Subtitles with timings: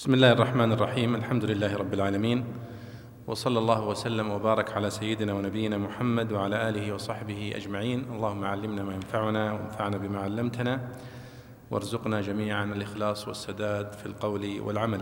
[0.00, 2.44] بسم الله الرحمن الرحيم الحمد لله رب العالمين
[3.26, 8.94] وصلى الله وسلم وبارك على سيدنا ونبينا محمد وعلى اله وصحبه اجمعين اللهم علمنا ما
[8.94, 10.80] ينفعنا وانفعنا بما علمتنا
[11.70, 15.00] وارزقنا جميعا الاخلاص والسداد في القول والعمل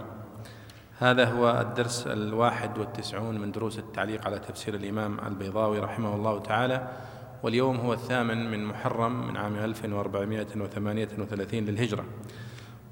[0.98, 6.88] هذا هو الدرس الواحد والتسعون من دروس التعليق على تفسير الامام البيضاوي رحمه الله تعالى
[7.42, 12.04] واليوم هو الثامن من محرم من عام 1438 للهجره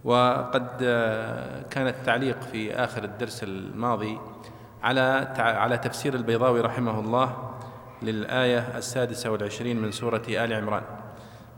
[0.06, 0.68] وقد
[1.70, 4.18] كان التعليق في آخر الدرس الماضي
[4.82, 7.50] على على تفسير البيضاوي رحمه الله
[8.02, 10.82] للآية السادسة والعشرين من سورة آل عمران.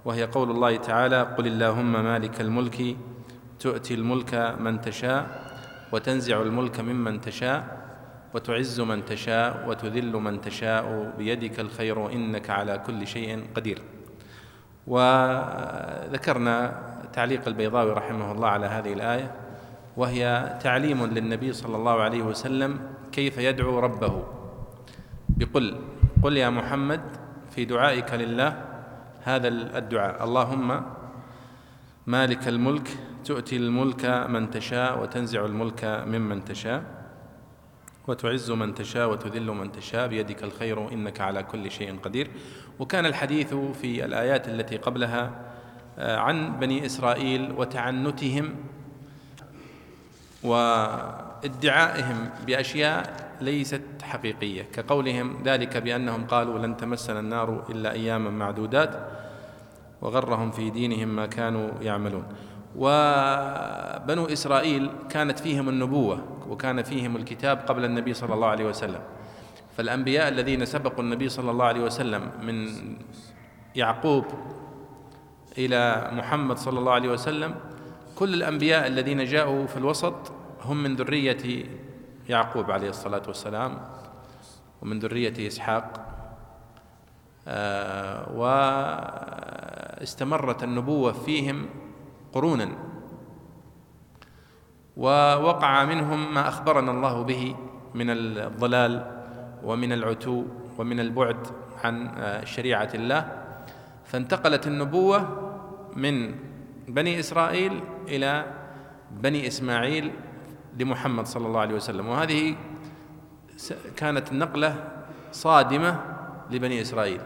[0.05, 2.97] وهي قول الله تعالى قل اللهم مالك الملك
[3.61, 5.27] تؤتي الملك من تشاء
[5.93, 7.79] وتنزع الملك ممن تشاء
[8.35, 13.83] وتعز من تشاء وتذل من تشاء بيدك الخير إنك على كل شيء قدير.
[14.87, 19.35] وذكرنا تعليق البيضاوي رحمه الله على هذه الآية
[19.97, 22.81] وهي تعليم للنبي صلى الله عليه وسلم
[23.13, 24.23] كيف يدعو ربه.
[25.29, 25.77] بقل
[26.23, 27.01] قل يا محمد
[27.51, 28.65] في دعائك لله
[29.23, 30.25] هذا الدعاء.
[30.25, 30.83] اللهم
[32.07, 32.89] مالك الملك
[33.25, 36.83] تؤتي الملك من تشاء وتنزع الملك ممن تشاء
[38.07, 40.07] وتعز من تشاء وتذل من تشاء.
[40.07, 42.31] بيدك الخير انك على كل شيء قدير.
[42.79, 45.48] وكان الحديث في الآيات التي قبلها
[45.99, 48.55] عن بني إسرائيل وتعنتهم
[50.43, 58.91] وادعائهم بأشياء ليست حقيقية كقولهم ذلك بأنهم قالوا لن تمسنا النار إلا أياما معدودات
[60.03, 62.25] وغرهم في دينهم ما كانوا يعملون.
[62.77, 69.01] وبنو إسرائيل كانت فيهم النبوة وكان فيهم الكتاب قبل النبي صلى الله عليه وسلم.
[69.77, 72.69] فالأنبياء الذين سبقوا النبي صلى الله عليه وسلم من
[73.75, 74.25] يعقوب
[75.59, 77.55] إلى محمد صلى الله عليه وسلم.
[78.17, 81.65] كل الأنبياء الذين جاءوا في الوسط هم من ذرية
[82.29, 83.79] يعقوب عليه الصلاة والسلام
[84.83, 86.07] ومن ذرية إسحاق.
[87.49, 88.33] آه،
[90.03, 91.67] واستمرت النبوة فيهم
[92.33, 92.69] قرونا.
[94.97, 97.57] ووقع منهم ما أخبرنا الله به
[97.95, 99.23] من الضلال
[99.65, 100.45] ومن العتو
[100.79, 101.47] ومن البعد
[101.85, 103.33] عن آه، شريعة الله.
[104.05, 105.48] فانتقلت النبوة
[105.99, 106.35] من
[106.89, 108.47] بني إسرائيل إلى
[109.11, 110.13] بني إسماعيل
[110.79, 112.07] لمحمد صلى الله عليه وسلم.
[112.07, 112.57] وهذه
[113.97, 114.75] كانت نقلة
[115.33, 116.01] صادمة
[116.51, 117.21] لبني إسرائيل.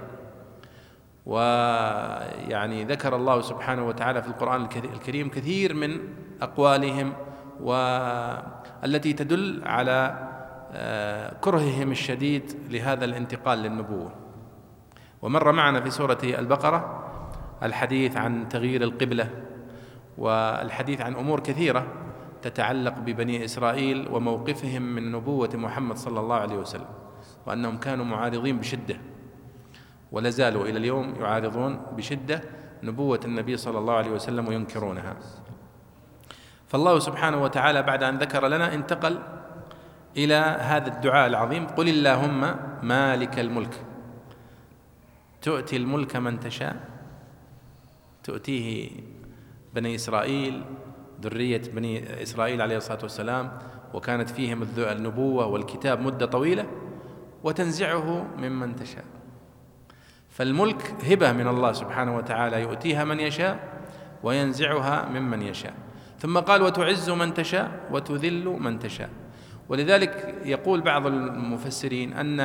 [1.27, 6.01] ويعني ذكر الله سبحانه وتعالى في القرآن الكريم كثير من
[6.43, 7.13] أقوالهم
[7.61, 10.29] والتي تدل على
[10.75, 14.13] آه، كرههم الشديد لهذا الانتقال للنبوة.
[15.23, 17.12] ومر معنا في سورة البقرة
[17.63, 19.31] الحديث عن تغيير القبلة
[20.19, 21.87] والحديث عن أمور كثيرة
[22.43, 26.89] تتعلق ببني إسرائيل وموقفهم من نبوة محمد صلى الله عليه وسلم
[27.47, 28.97] وأنهم كانوا معارضين بشدة
[30.13, 32.41] ولا زالوا إلى اليوم يعارضون بشدة
[32.83, 35.17] نبوة النبي صلى الله عليه وسلم وينكرونها.
[36.69, 39.19] فالله سبحانه وتعالى بعد أن ذكر لنا انتقل
[40.17, 43.75] إلى هذا الدعاء العظيم قل اللهم مالك الملك
[45.43, 46.92] تؤتي الملك من تشاء
[48.25, 48.91] تؤتيه
[49.75, 50.65] بني إسرائيل
[51.23, 53.59] ذرية بني إسرائيل عليه الصلاة والسلام
[53.95, 56.67] وكانت فيهم النبوة والكتاب مدة طويلة
[57.45, 59.05] وتنزعه ممن تشاء.
[60.29, 63.83] فالملك هبة من الله سبحانه وتعالى يؤتيها من يشاء
[64.23, 65.75] وينزعها ممن يشاء.
[66.19, 69.11] ثم قال وتعز من تشاء وتذل من تشاء.
[69.69, 72.41] ولذلك يقول بعض المفسرين أن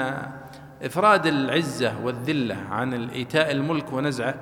[0.84, 4.36] إفراد العزة والذلة عن إيتاء الملك ونزعه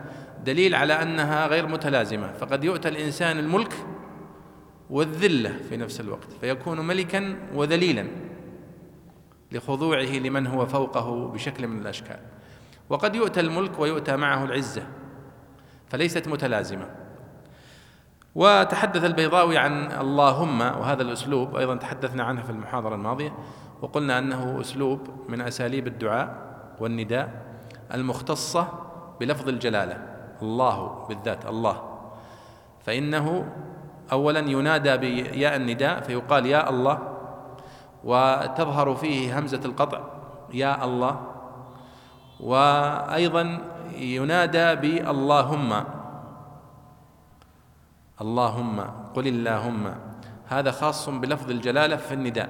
[0.44, 2.34] دليل على أنها غير متلازمة.
[2.34, 3.74] فقد يؤتى الإنسان الملك
[4.90, 8.08] والذلة في نفس الوقت فيكون ملكا وذليلا
[9.52, 12.20] لخضوعه لمن هو فوقه بشكل من الأشكال.
[12.90, 14.88] وقد يؤتى الملك ويؤتى معه العزة
[15.90, 16.90] فليست متلازمة.
[18.36, 23.34] وتحدث البيضاوي عن اللهم وهذا الأسلوب أيضا تحدثنا عنه في المحاضرة الماضية
[23.82, 27.46] وقلنا أنه أسلوب من أساليب الدعاء والنداء
[27.94, 28.68] المختصة
[29.20, 30.15] بلفظ الجلالة.
[30.42, 31.78] الله بالذات الله.
[32.86, 33.52] فإنه
[34.12, 37.00] أولا ينادى بياء النداء فيقال يا الله
[38.04, 40.02] وتظهر فيه همزة القطع
[40.54, 41.22] يا الله.
[42.40, 43.62] وأيضا
[43.98, 45.84] ينادى باللهم.
[48.22, 48.82] اللهم
[49.16, 49.96] قل اللهم.
[50.48, 52.50] هذا خاص بلفظ الجلالة في النداء.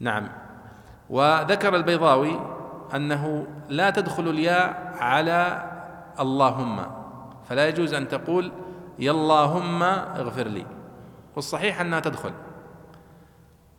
[0.00, 0.28] نعم.
[1.10, 2.40] وذكر البيضاوي
[2.94, 5.70] أنه لا تدخل الياء على
[6.20, 6.86] اللهم.
[7.48, 8.52] فلا يجوز أن تقول
[8.98, 10.66] يا اللهم اغفر لي.
[11.36, 12.32] والصحيح أنها تدخل.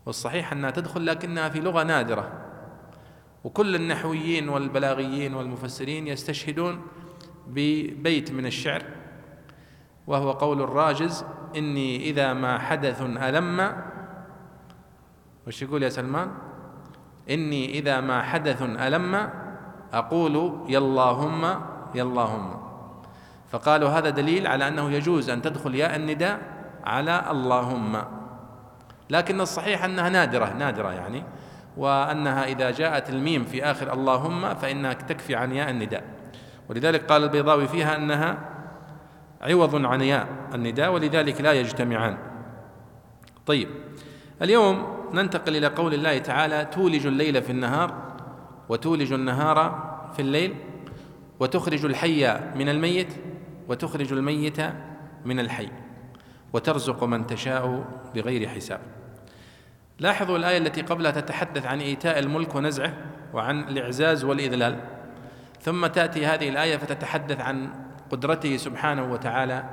[0.06, 2.32] والصحيح أنها تدخل لكنها في لغة نادرة.
[3.44, 6.82] وكل النحويين والبلاغيين والمفسرين يستشهدون
[7.48, 8.84] ببيت من الشعر
[10.08, 13.76] وهو قول الراجز إني إذا ما حدث ألم.
[15.48, 16.32] وش يقول يا سلمان؟
[17.30, 19.30] إني إذا ما حدث ألم
[19.94, 21.62] أقول يا اللهم
[21.96, 22.66] يا اللهم
[23.52, 26.40] فقالوا هذا دليل على أنه يجوز أن تدخل ياء النداء
[26.86, 28.02] على اللهم.
[29.10, 31.24] لكن الصحيح أنها نادرة نادرة يعني.
[31.78, 36.04] وأنها إذا جاءت الميم في آخر اللهم فإنها تكفي عن ياء النداء.
[36.70, 38.38] ولذلك قال البيضاوي فيها أنها
[39.42, 42.18] عوض عن ياء النداء ولذلك لا يجتمعان.
[43.46, 43.70] طيب
[44.42, 47.94] اليوم ننتقل إلى قول الله تعالى تولج الليل في النهار
[48.70, 49.58] وتولج النهار
[50.14, 50.56] في الليل.
[51.40, 53.14] وتخرج الحي من الميت
[53.68, 54.58] وتخرج الميت
[55.26, 55.70] من الحي
[56.54, 57.86] وترزق من تشاء
[58.16, 58.80] بغير حساب.
[60.00, 62.94] لاحظوا الآية التي قبلها تتحدث عن إيتاء الملك ونزعه
[63.34, 64.80] وعن الإعزاز والإذلال.
[65.62, 67.70] ثم تأتي هذه الآية فتتحدث عن
[68.12, 69.64] قدرته سبحانه وتعالى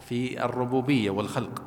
[0.00, 1.62] في الربوبية والخلق.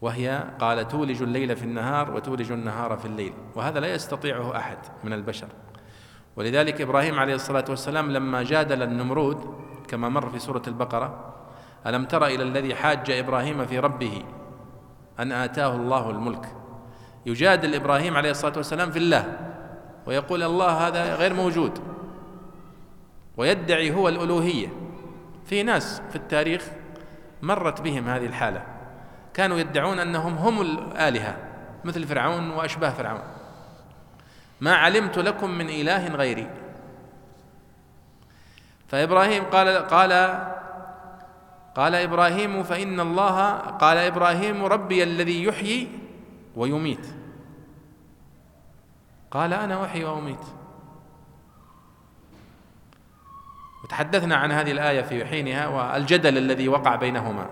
[0.00, 3.32] وهي قال تولج الليل في النهار وتولج النهار في الليل.
[3.54, 5.48] وهذا لا يستطيعه أحد من البشر.
[6.36, 11.34] ولذلك إبراهيم عليه الصلاة والسلام لما جادل النمرود كما مر في سورة البقرة
[11.86, 14.22] ألم تر إلى الذي حاج إبراهيم في ربه؟
[15.20, 16.56] أن آتاه الله الملك.
[17.26, 19.36] يجادل إبراهيم عليه الصلاة والسلام في الله
[20.06, 21.78] ويقول الله هذا غير موجود.
[23.36, 24.68] ويدعي هو الألوهية.
[25.44, 26.68] في ناس في التاريخ
[27.42, 28.62] مرت بهم هذه الحالة.
[29.34, 31.36] كانوا يدعون أنهم هم الآلهة
[31.84, 33.22] مثل فرعون وأشباه فرعون.
[34.60, 36.50] ما علمت لكم من إله غيري.
[38.88, 40.12] فإبراهيم قال قال
[41.74, 45.88] قال إبراهيم فإن الله قال إبراهيم ربي الذي يحيي
[46.56, 47.06] ويميت.
[49.30, 50.46] قال أنا أحيي وأميت.
[53.84, 57.46] وتحدثنا عن هذه الآية في حينها والجدل الذي وقع بينهما.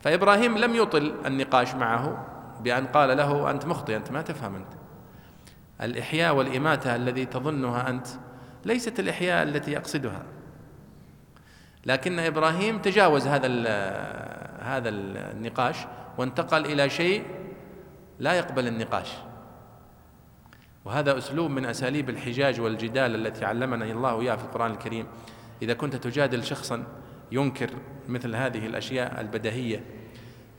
[0.00, 2.26] فإبراهيم لم يطل النقاش معه
[2.60, 4.83] بأن قال له أنت مخطئ أنت ما تفهم أنت.
[5.82, 8.06] الإحياء والإماتة الذي تظنها أنت
[8.64, 10.22] ليست الإحياء التي يقصدها.
[11.86, 13.48] لكن إبراهيم تجاوز هذا
[14.62, 15.76] هذا النقاش
[16.18, 17.24] وانتقل إلى شيء
[18.18, 19.08] لا يقبل النقاش.
[20.84, 25.06] وهذا أسلوب من أساليب الحجاج والجدال التي علمنا الله إياها في القرآن الكريم.
[25.62, 26.84] إذا كنت تجادل شخصا
[27.32, 27.70] ينكر
[28.08, 29.84] مثل هذه الأشياء البديهية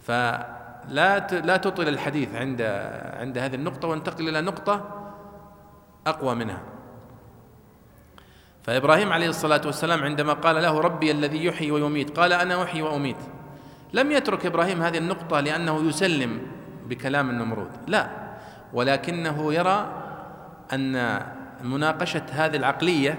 [0.02, 2.62] فلا لا تطل الحديث عند
[3.20, 5.05] عند هذه النقطة وانتقل إلى نقطة
[6.08, 6.62] أقوى منها.
[8.64, 13.18] فإبراهيم عليه الصلاة والسلام عندما قال له ربي الذي يحيي ويميت قال أنا أحيي وأميت.
[13.94, 16.42] لم يترك إبراهيم هذه النقطة لأنه يسلم
[16.88, 17.72] بكلام النمرود.
[17.88, 18.10] لا
[18.74, 20.04] ولكنه يرى
[20.74, 21.22] أن
[21.64, 23.18] مناقشة هذه العقلية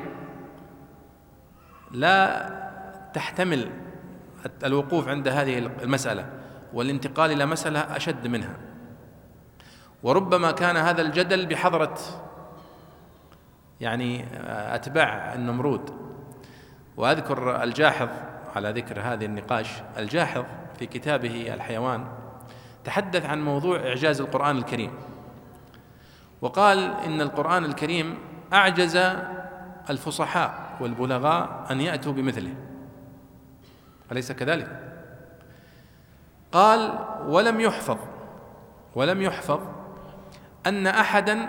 [1.90, 2.46] لا
[3.14, 3.70] تحتمل
[4.64, 6.26] الوقوف عند هذه المسألة
[6.72, 8.56] والانتقال إلى مسألة أشد منها.
[10.02, 11.98] وربما كان هذا الجدل بحضرة
[13.80, 14.24] يعني
[14.74, 15.90] أتباع النمرود.
[16.96, 18.08] وأذكر الجاحظ
[18.56, 20.44] على ذكر هذه النقاش الجاحظ
[20.78, 22.04] في كتابه الحيوان
[22.84, 24.92] تحدث عن موضوع إعجاز القرآن الكريم.
[26.40, 28.18] وقال إن القرآن الكريم
[28.52, 28.96] أعجز
[29.90, 32.54] الفصحاء والبلغاء أن يأتوا بمثله.
[34.12, 34.96] أليس كذلك؟
[36.52, 37.98] قال ولم يحفظ
[38.94, 39.60] ولم يحفظ
[40.66, 41.48] أن أحدا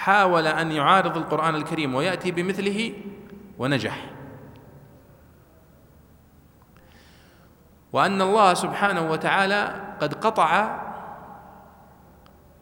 [0.00, 2.92] حاول أن يعارض القرآن الكريم ويأتي بمثله
[3.58, 4.10] ونجح.
[7.92, 10.80] وأن الله سبحانه وتعالى قد قطع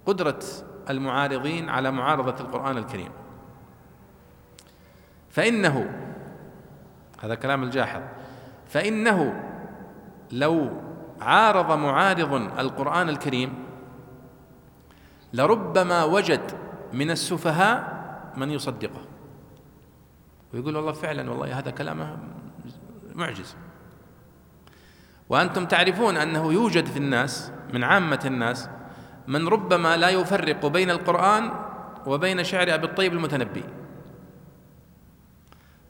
[0.07, 0.41] قدرة
[0.91, 3.11] المعارضين على معارضة القرآن الكريم.
[5.31, 5.91] فإنه
[7.23, 8.03] هذا كلام الجاحظ
[8.69, 9.43] فإنه
[10.33, 10.71] لو
[11.21, 13.65] عارض معارض القرآن الكريم
[15.33, 17.99] لربما وجد من السفهاء
[18.37, 19.01] من يصدقه.
[20.55, 22.19] ويقول والله فعلا والله هذا كلامه
[23.15, 23.57] معجز.
[25.29, 28.69] وأنتم تعرفون أنه يوجد في الناس من عامة الناس
[29.27, 31.51] من ربما لا يفرق بين القرآن
[32.07, 33.65] وبين شعر أبي الطيب المتنبي.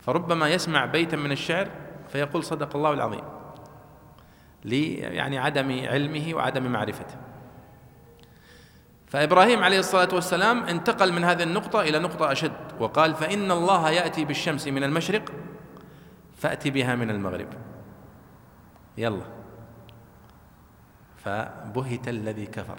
[0.01, 1.69] فربما يسمع بيتا من الشعر
[2.09, 3.25] فيقول صدق الله العظيم
[4.65, 7.28] لي يعني عدم علمه وعدم معرفته.
[9.09, 14.25] فإبراهيم عليه الصلاة والسلام انتقل من هذه النقطة إلى نقطة أشد وقال فإن الله يأتي
[14.25, 15.33] بالشمس من المشرق
[16.37, 17.49] فأت بها من المغرب.
[18.99, 19.23] يلا.
[21.17, 22.79] فبهت الذي كفر.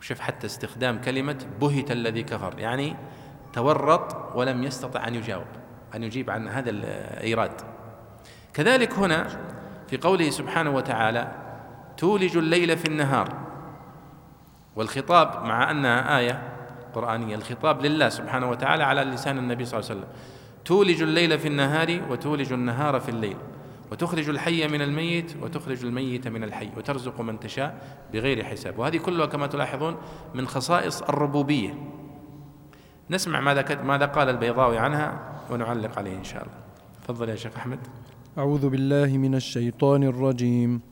[0.00, 2.96] وشوف حتى استخدام كلمة بهت الذي كفر يعني
[3.52, 5.46] تورط ولم يستطع أن يجاوب
[5.94, 7.52] أن يجيب عن هذا الإيراد
[8.54, 9.28] كذلك هنا
[9.88, 11.32] في قوله سبحانه وتعالى
[11.96, 13.51] تولج الليل في النهار.
[14.76, 16.42] والخطاب مع أنها آية
[16.94, 20.12] قرآنية الخطاب لله سبحانه وتعالى على لسان النبي صلى الله عليه وسلم.
[20.64, 23.36] تولج الليل في النهار وتولج النهار في الليل
[23.92, 28.78] وتخرج الحي من الميت وتخرج الميت من الحي وترزق من تشاء بغير حساب.
[28.78, 29.96] وهذه كلها كما تلاحظون
[30.34, 31.74] من خصائص الربوبية.
[33.10, 36.54] نسمع ماذا ماذا قال البيضاوي عنها ونعلق عليه إن شاء الله.
[37.08, 37.78] تفضل يا شيخ أحمد.
[38.38, 40.91] أعوذ بالله من الشيطان الرجيم.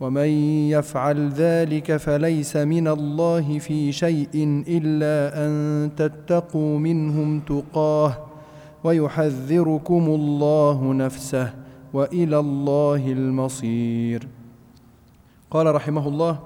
[0.00, 0.28] ومن
[0.70, 8.18] يفعل ذلك فليس من الله في شيء إلا أن تتقوا منهم تقاه
[8.84, 11.54] ويحذركم الله نفسه
[11.92, 14.28] وإلى الله المصير.
[15.50, 16.38] قال رحمه الله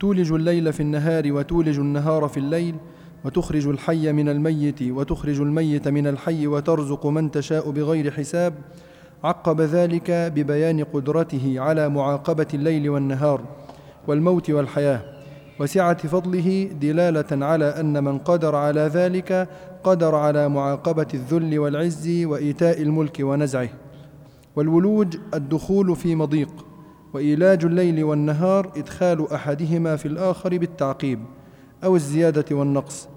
[0.00, 2.74] تولج الليل في النهار وتولج النهار في الليل
[3.24, 8.54] وتخرج الحي من الميت وتخرج الميت من الحي وترزق من تشاء بغير حساب
[9.24, 13.40] عقب ذلك ببيان قدرته على معاقبة الليل والنهار
[14.06, 15.00] والموت والحياة
[15.60, 19.48] وسعة فضله دلالة على أن من قدر على ذلك
[19.84, 23.68] قدر على معاقبة الذل والعز وإيتاء الملك ونزعه.
[24.56, 26.66] والولوج الدخول في مضيق
[27.14, 31.20] وإيلاج الليل والنهار إدخال أحدهما في الآخر بالتعقيب
[31.84, 33.08] أو الزيادة والنقص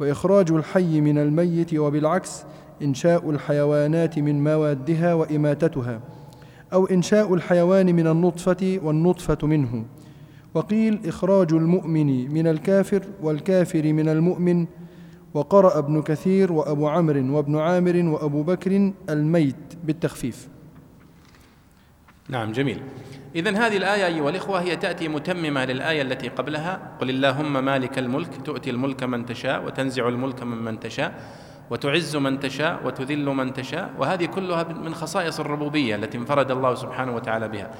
[0.00, 2.42] وإخراج الحي من الميت وبالعكس
[2.82, 6.00] إنشاء الحيوانات من موادها وإماتتها
[6.72, 9.84] أو إنشاء الحيوان من النطفة والنطفة منه.
[10.54, 14.66] وقيل إخراج المؤمن من الكافر والكافر من المؤمن.
[15.34, 20.48] وقرأ ابن كثير وأبو عمرو وابن عامر وأبو بكر الميت بالتخفيف.
[22.28, 22.80] نعم جميل.
[23.34, 26.96] إذا هذه الآية أيها الإخوة هي تأتي متممة للآية التي قبلها.
[27.00, 31.14] قل اللهم مالك الملك تؤتي الملك من تشاء وتنزع الملك ممن تشاء.
[31.70, 37.14] وتعز من تشاء وتذل من تشاء وهذه كلها من خصائص الربوبية التي انفرد الله سبحانه
[37.14, 37.70] وتعالى بها.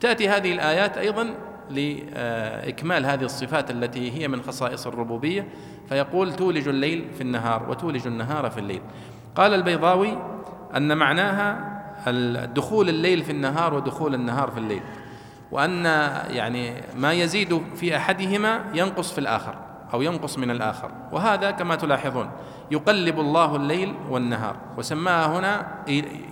[0.00, 1.34] تأتي هذه الآيات أيضا
[1.70, 5.48] لإكمال هذه الصفات التي هي من خصائص الربوبية.
[5.88, 8.80] فيقول تولج الليل في النهار وتولج النهار في الليل.
[9.34, 10.18] قال البيضاوي
[10.76, 11.74] أن معناها
[12.54, 14.82] دخول الليل في النهار ودخول النهار في الليل
[15.50, 15.84] وأن
[16.30, 19.54] يعني ما يزيد في أحدهما ينقص في الآخر
[19.94, 22.30] أو ينقص من الآخر وهذا كما تلاحظون.
[22.70, 24.56] يقلب الله الليل والنهار.
[24.76, 25.66] وسماها هنا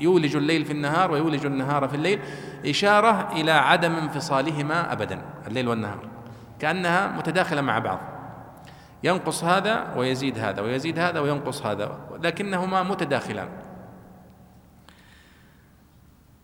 [0.00, 2.20] يولج الليل في النهار ويولج النهار في الليل
[2.66, 5.98] إشارة إلى عدم انفصالهما أبدا الليل والنهار.
[6.58, 8.00] كأنها متداخلة مع بعض.
[9.04, 13.48] ينقص هذا ويزيد هذا ويزيد هذا وينقص هذا لكنهما متداخلان.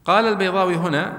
[0.05, 1.13] قال البيضاوي هنا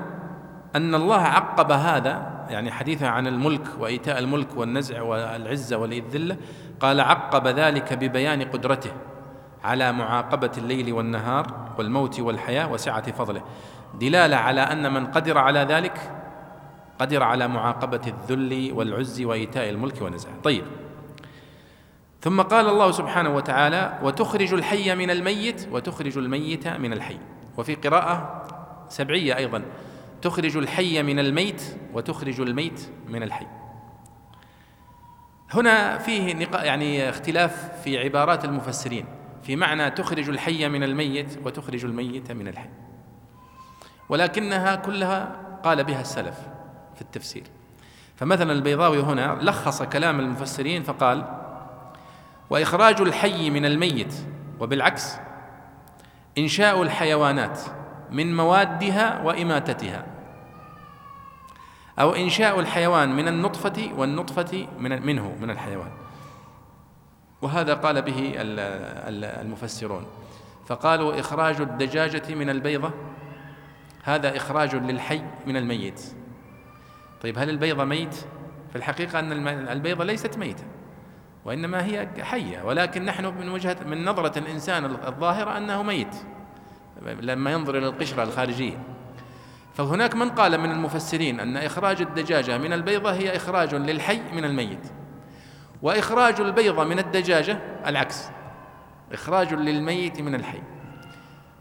[0.75, 6.37] أن الله عقب هذا يعني حديثا عن الملك وإيتاء الملك والنزع والعزة والذلة
[6.79, 8.91] قال عقب ذلك ببيان قدرته
[9.63, 13.41] على معاقبة الليل والنهار والموت والحياة وسعة فضله.
[13.93, 16.11] دلالة على أن من قدر على ذلك
[16.99, 20.63] قدر على معاقبة الذل والعز وإيتاء الملك والنزع طيب.
[22.21, 27.17] ثم قال الله سبحانه وتعالى وتخرج الحي من الميت وتخرج الميت من الحي.
[27.57, 28.43] وفي قراءة
[28.89, 29.61] سبعية أيضا
[30.21, 31.61] تخرج الحي من الميت
[31.93, 33.58] وتخرج الميت من الحي.
[35.53, 39.05] هنا فيه يعني اختلاف في عبارات المفسرين.
[39.43, 42.69] في معنى تخرج الحي من الميت وتخرج الميت من الحي.
[44.09, 46.39] ولكنها كلها قال بها السلف
[46.95, 47.43] في التفسير.
[48.15, 51.25] فمثلا البيضاوي هنا لخص كلام المفسرين فقال
[52.49, 54.13] وإخراج الحي من الميت
[54.59, 55.15] وبالعكس
[56.37, 57.59] إنشاء الحيوانات
[58.11, 60.18] من موادها وإماتتها.
[61.99, 65.91] أو إنشاء الحيوان من النطفة والنطفة من منه من الحيوان.
[67.41, 68.33] وهذا قال به
[69.41, 70.05] المفسرون.
[70.67, 72.91] فقالوا إخراج الدجاجة من البيضة
[74.03, 76.01] هذا إخراج للحي من الميت.
[77.21, 78.15] طيب هل البيضة ميت؟
[78.69, 80.63] في الحقيقة أن البيضة ليست ميتة
[81.45, 82.63] وإنما هي حية.
[82.63, 86.15] ولكن نحن من وجهة من نظرة الإنسان الظاهرة أنه ميت
[87.21, 88.77] لما ينظر إلى القشرة الخارجية.
[89.79, 94.91] فهناك من قال من المفسرين أن إخراج الدجاجة من البيضة هي إخراج للحي من الميت
[95.81, 98.29] وإخراج البيضة من الدجاجة العكس
[99.13, 100.61] إخراج للميت من الحي.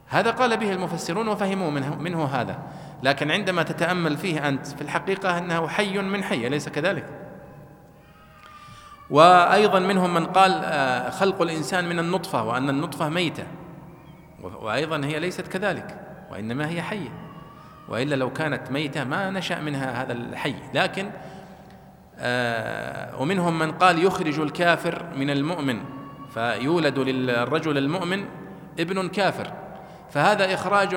[0.06, 2.58] هذا قال به المفسرون وفهموا منه, منه هذا
[3.02, 7.06] لكن عندما تتأمل فيه أنت في الحقيقة أنه حي من حي أليس كذلك؟
[9.10, 13.46] وأيضا منهم من قال آه، خلق الإنسان من النطفة وأن النطفة ميتة
[14.42, 17.27] وأيضا هي ليست كذلك وإنما هي حية.
[17.88, 20.54] وإلا لو كانت ميتة ما نشأ منها هذا الحي.
[20.74, 21.10] لكن
[22.20, 25.80] آه، ومنهم من قال يخرج الكافر من المؤمن
[26.34, 28.24] فيولد للرجل المؤمن
[28.80, 29.52] ابن كافر.
[30.10, 30.94] فهذا إخراج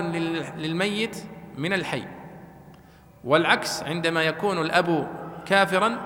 [0.58, 1.18] للميت
[1.58, 2.04] من الحي.
[3.24, 5.08] والعكس عندما يكون الأب
[5.46, 5.98] كافرا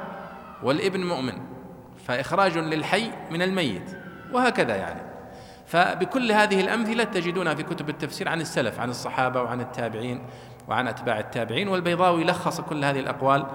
[0.63, 1.33] والابن مؤمن
[2.05, 3.97] فإخراج للحي من الميت.
[4.31, 5.01] وهكذا يعني.
[5.65, 10.21] فبكل هذه الأمثلة تجدونها في كتب التفسير عن السلف عن الصحابة وعن التابعين.
[10.67, 13.45] وعن أتباع التابعين والبيضاوي لخص كل هذه الأقوال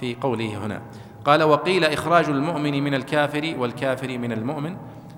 [0.00, 0.82] في قوله هنا.
[1.24, 4.76] قال وقيل إخراج المؤمن من الكافر والكافر من المؤمن.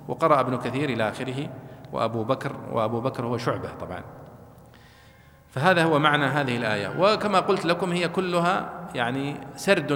[0.09, 1.49] وقرأ ابن كثير إلى آخره
[1.93, 4.02] وأبو بكر وأبو بكر هو شعبة طبعا.
[5.50, 6.95] فهذا هو معنى هذه الآية.
[6.99, 9.93] وكما قلت لكم هي كلها يعني سرد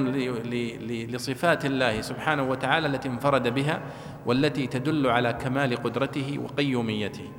[1.11, 3.81] لصفات الله سبحانه وتعالى التي انفرد بها
[4.27, 7.31] والتي تدل على كمال قدرته وقيوميته.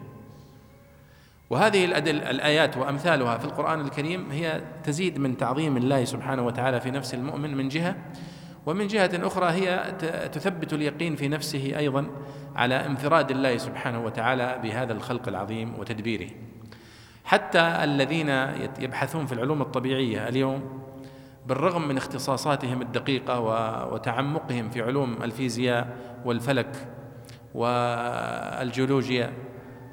[1.54, 6.92] وهذه الأدل الآيات وأمثالها في القرآن الكريم هي تزيد من تعظيم الله سبحانه وتعالى في
[6.92, 7.96] نفس المؤمن من جهة
[8.66, 9.94] ومن جهة أخرى هي
[10.32, 12.08] تثبت اليقين في نفسه أيضا
[12.56, 16.30] على انفراد الله سبحانه وتعالى بهذا الخلق العظيم وتدبيره.
[17.26, 18.30] حتى الذين
[18.80, 20.84] يبحثون في العلوم الطبيعية اليوم
[21.48, 23.40] بالرغم من اختصاصاتهم الدقيقة
[23.94, 26.88] وتعمقهم في علوم الفيزياء والفلك
[27.54, 29.34] والجيولوجيا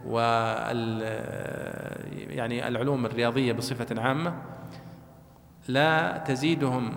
[0.07, 1.03] وال
[2.31, 4.35] يعني العلوم الرياضية بصفة عامة
[5.69, 6.97] لا تزيدهم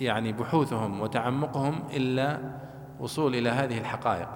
[0.00, 2.40] يعني بحوثهم وتعمقهم إلا
[3.00, 4.28] وصول إلى هذه الحقائق.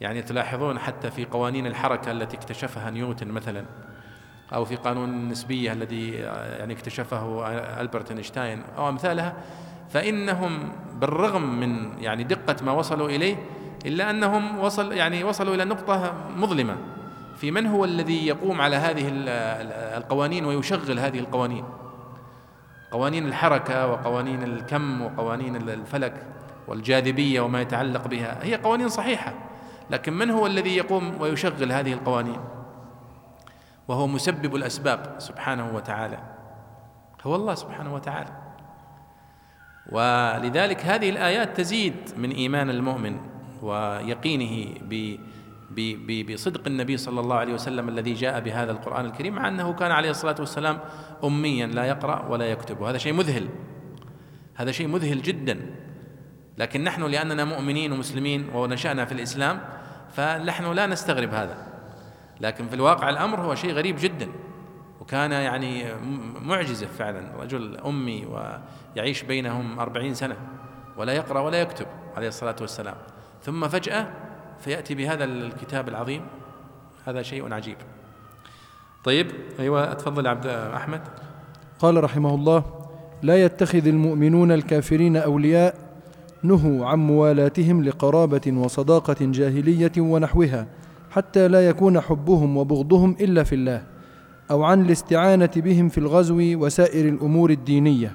[0.00, 3.64] يعني تلاحظون حتى في قوانين الحركة التي اكتشفها نيوتن مثلا
[4.54, 6.10] أو في قانون النسبية الذي
[6.58, 7.48] يعني اكتشفه
[7.80, 9.36] ألبرت أينشتاين أو أمثالها
[9.88, 13.36] فإنهم بالرغم من يعني دقة ما وصلوا إليه
[13.86, 16.76] إلا أنهم وصل يعني وصلوا إلى نقطة مظلمة.
[17.36, 19.08] في من هو الذي يقوم على هذه
[19.96, 21.64] القوانين ويشغل هذه القوانين؟
[22.90, 26.26] قوانين الحركة وقوانين الكم وقوانين الفلك
[26.68, 28.38] والجاذبية وما يتعلق بها.
[28.42, 29.34] هي قوانين صحيحة
[29.90, 32.40] لكن من هو الذي يقوم ويشغل هذه القوانين؟
[33.88, 36.18] وهو مسبب الأسباب سبحانه وتعالى.
[37.24, 38.30] هو الله سبحانه وتعالى.
[39.92, 43.35] ولذلك هذه الآيات تزيد من إيمان المؤمن.
[43.62, 44.66] ويقينه
[46.30, 50.10] بصدق النبي صلى الله عليه وسلم الذي جاء بهذا القرآن الكريم مع أنه كان عليه
[50.10, 50.80] الصلاة والسلام
[51.24, 52.80] أميا لا يقرأ ولا يكتب.
[52.80, 53.48] وهذا شيء مذهل.
[54.54, 55.74] هذا شيء مذهل جدا.
[56.58, 59.60] لكن نحن لأننا مؤمنين ومسلمين ونشأنا في الإسلام
[60.12, 61.66] فنحن لا نستغرب هذا.
[62.40, 64.28] لكن في الواقع الأمر هو شيء غريب جدا.
[65.00, 65.94] وكان يعني
[66.42, 67.42] معجزة فعلا.
[67.42, 70.36] رجل أمي ويعيش بينهم أربعين سنة
[70.96, 72.96] ولا يقرأ ولا يكتب عليه الصلاة والسلام.
[73.46, 74.06] ثم فجأة
[74.60, 76.20] فيأتي بهذا الكتاب العظيم.
[77.04, 77.76] هذا شيء عجيب.
[79.04, 79.26] طيب
[79.58, 81.00] أيوة تفضل عبد أحمد.
[81.78, 82.64] قال رحمه الله
[83.22, 85.74] لا يتخذ المؤمنون الكافرين أولياء
[86.42, 90.66] نهوا عن موالاتهم لقرابة وصداقة جاهلية ونحوها
[91.10, 93.82] حتى لا يكون حبهم وبغضهم إلا في الله
[94.50, 98.12] أو عن الاستعانة بهم في الغزو وسائر الأمور الدينية.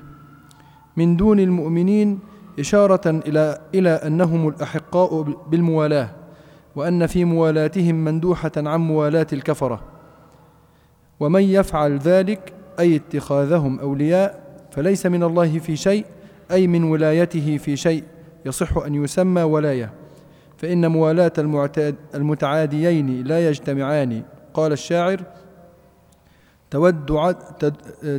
[0.98, 2.20] من دون المؤمنين
[2.59, 6.09] إشارة إلى إلى أنهم الأحقاء بالموالاة
[6.75, 9.81] وأن في موالاتهم مندوحة عن موالاة الكفرة.
[11.19, 16.05] ومن يفعل ذلك أي اتخاذهم أولياء فليس من الله في شيء
[16.51, 18.03] أي من ولايته في شيء
[18.45, 19.93] يصح أن يسمى ولاية.
[20.57, 21.33] فإن موالاة
[22.15, 24.23] المتعاديين لا يجتمعان.
[24.53, 25.21] قال الشاعر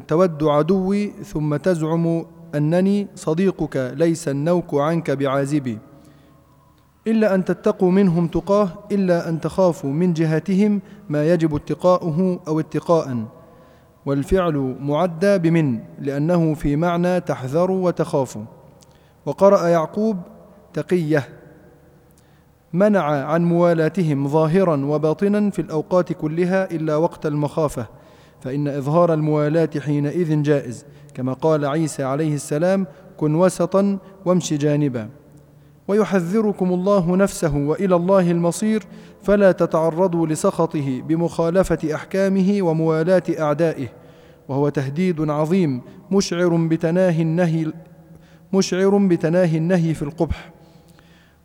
[0.08, 5.78] تود, عدوي ثم تزعم أنني صديقك ليس النوك عنك بعازبي.
[7.06, 13.24] إلا أن تتقوا منهم تقاه إلا أن تخافوا من جهتهم ما يجب اتقاؤه أو اتقاء.
[14.06, 18.38] والفعل معدى بمن؟ لأنه في معنى تحذر وتخاف.
[19.26, 20.16] وقرأ يعقوب
[20.74, 21.28] تقية.
[22.72, 27.86] منع عن موالاتهم ظاهرا وباطنا في الأوقات كلها إلا وقت المخافة.
[28.40, 30.84] فإن إظهار الموالاة حينئذ جائز.
[31.14, 35.08] كما قال عيسى عليه السلام كن وسطا وامش جانبا.
[35.88, 38.82] ويحذركم الله نفسه وإلى الله المصير
[39.22, 43.88] فلا تتعرضوا لسخطه بمخالفة أحكامه وموالاة أعدائه.
[44.48, 47.72] وهو تهديد عظيم مشعر بتناهي النهي
[48.52, 50.52] مشعر بتناهي النهي في القبح.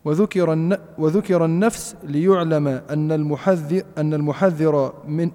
[0.04, 5.30] وذكر وذكر النفس ليعلم أن المحذر أن المحذر من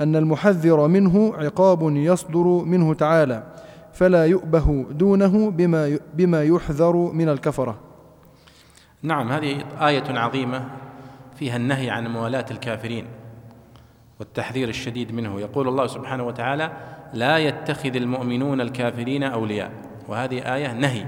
[0.00, 3.42] أن المحذر منه عقاب يصدر منه تعالى
[3.92, 7.78] فلا يؤبه دونه بما بما يحذر من الكفرة.
[9.02, 10.64] نعم هذه آية عظيمة
[11.36, 13.06] فيها النهي عن موالاة الكافرين
[14.20, 15.40] والتحذير الشديد منه.
[15.40, 16.72] يقول الله سبحانه وتعالى
[17.12, 19.70] لا يتخذ المؤمنون الكافرين أولياء.
[20.08, 21.06] وهذه آية نهي.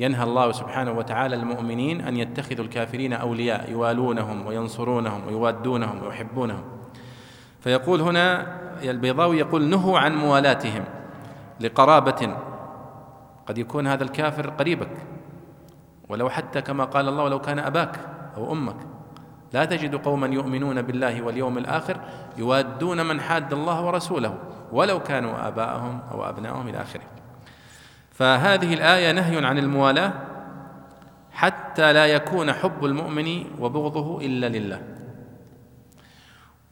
[0.00, 6.62] ينهى الله سبحانه وتعالى المؤمنين أن يتخذوا الكافرين أولياء يوالونهم وينصرونهم ويوادونهم ويحبونهم.
[7.62, 8.46] فيقول هنا
[8.82, 10.84] البيضاوي يقول نهوا عن موالاتهم
[11.60, 12.36] لقرابة.
[13.46, 14.96] قد يكون هذا الكافر قريبك.
[16.08, 18.00] ولو حتى كما قال الله ولو كان أباك
[18.36, 18.76] أو أمك.
[19.52, 21.96] لا تجد قوما يؤمنون بالله واليوم الآخر
[22.38, 24.34] يوادون من حاد الله ورسوله
[24.72, 27.02] ولو كانوا آباءهم أو أبناءهم إلى آخره.
[28.10, 30.12] فهذه الآية نهي عن الموالاة
[31.32, 34.82] حتى لا يكون حب المؤمن وبغضه إلا لله.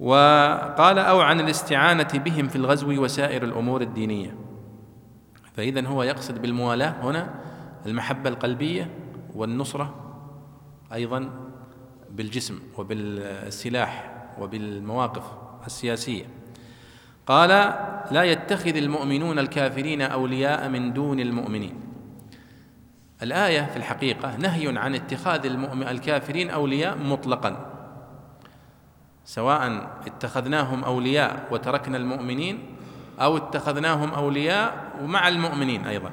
[0.00, 4.34] وقال أو عن الاستعانة بهم في الغزو وسائر الأمور الدينية.
[5.54, 7.34] فإذا هو يقصد بالموالاة هنا
[7.86, 8.90] المحبة القلبية
[9.34, 9.94] والنصرة
[10.92, 11.30] أيضا
[12.10, 14.10] بالجسم وبالسلاح
[14.40, 15.24] وبالمواقف
[15.66, 16.24] السياسية.
[17.26, 17.48] قال
[18.10, 21.80] لا يتخذ المؤمنون الكافرين أولياء من دون المؤمنين.
[23.22, 25.46] الآية في الحقيقة نهي عن اتخاذ
[25.88, 27.79] الكافرين أولياء مطلقا.
[29.30, 32.76] سواء اتخذناهم أولياء وتركنا المؤمنين
[33.20, 36.10] أو اتخذناهم أولياء ومع المؤمنين أيضا.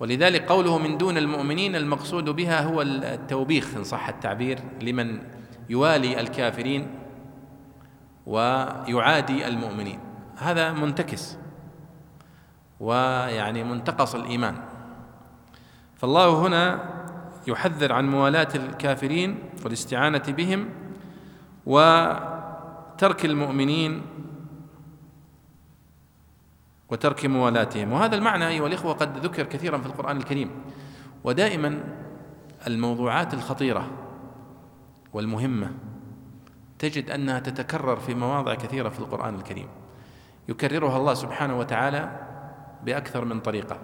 [0.00, 5.18] ولذلك قوله من دون المؤمنين المقصود بها هو التوبيخ إن صح التعبير لمن
[5.70, 6.90] يوالي الكافرين
[8.26, 10.00] ويعادي المؤمنين.
[10.36, 11.38] هذا منتكس
[12.80, 14.56] ويعني منتقص الإيمان.
[15.96, 16.90] فالله هنا
[17.46, 20.83] يحذر عن موالاة الكافرين والاستعانة بهم
[21.66, 24.02] وترك المؤمنين
[26.90, 30.50] وترك موالاتهم وهذا المعنى أيها الإخوة قد ذكر كثيرا في القرآن الكريم.
[31.24, 31.80] ودائما
[32.66, 33.90] الموضوعات الخطيرة
[35.12, 35.70] والمهمة
[36.78, 39.68] تجد أنها تتكرر في مواضع كثيرة في القرآن الكريم.
[40.48, 42.20] يكررها الله سبحانه وتعالى
[42.84, 43.78] بأكثر من طريقة.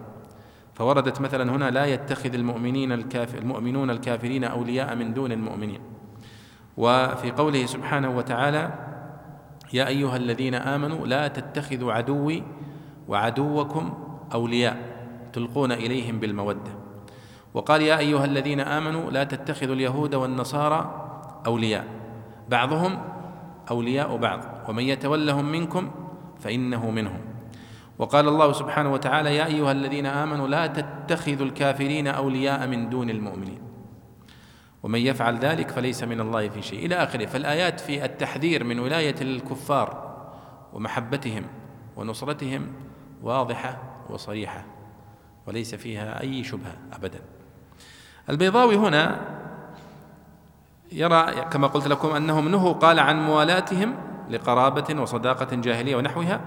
[0.74, 5.80] فوردت مثلا هنا لا يتخذ المؤمنين الكافر المؤمنون الكافرين أولياء من دون المؤمنين.
[6.80, 8.72] وفي قوله سبحانه وتعالى
[9.72, 12.42] يا أيها الذين آمنوا لا تتخذوا عدوي
[13.08, 13.92] وعدوكم
[14.34, 14.76] أولياء
[15.32, 16.72] تلقون إليهم بالمودة.
[17.54, 20.80] وقال يا أيها الذين آمنوا لا تتخذوا اليهود والنصارى
[21.46, 21.84] أولياء.
[22.48, 22.98] بعضهم
[23.70, 25.90] أولياء بعض ومن يتولهم منكم
[26.40, 27.20] فإنه منهم.
[27.98, 33.69] وقال الله سبحانه وتعالى يا أيها الذين آمنوا لا تتخذوا الكافرين أولياء من دون المؤمنين.
[34.82, 36.86] ومن يفعل ذلك فليس من الله في شيء.
[36.86, 40.16] إلى آخره فالآيات في التحذير من ولاية الكفار
[40.72, 41.44] ومحبتهم
[41.96, 42.72] ونصرتهم
[43.22, 44.64] واضحة وصريحة
[45.46, 47.20] وليس فيها أي شبهة أبدا.
[48.30, 49.20] البيضاوي هنا
[50.92, 53.94] يرى كما قلت لكم أنهم نهوا قال عن موالاتهم
[54.30, 56.40] لقرابة وصداقة جاهلية ونحوها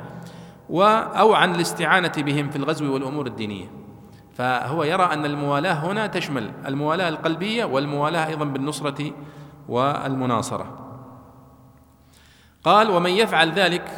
[1.19, 3.65] أو عن الاستعانة بهم في الغزو والأمور الدينية.
[4.33, 9.11] فهو يرى أن الموالاة هنا تشمل الموالاة القلبية والموالاة أيضا بالنصرة
[9.69, 10.79] والمناصرة.
[12.63, 13.91] قال ومن يفعل ذلك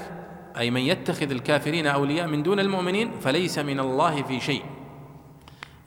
[0.58, 4.64] أي من يتخذ الكافرين أولياء من دون المؤمنين فليس من الله في شيء.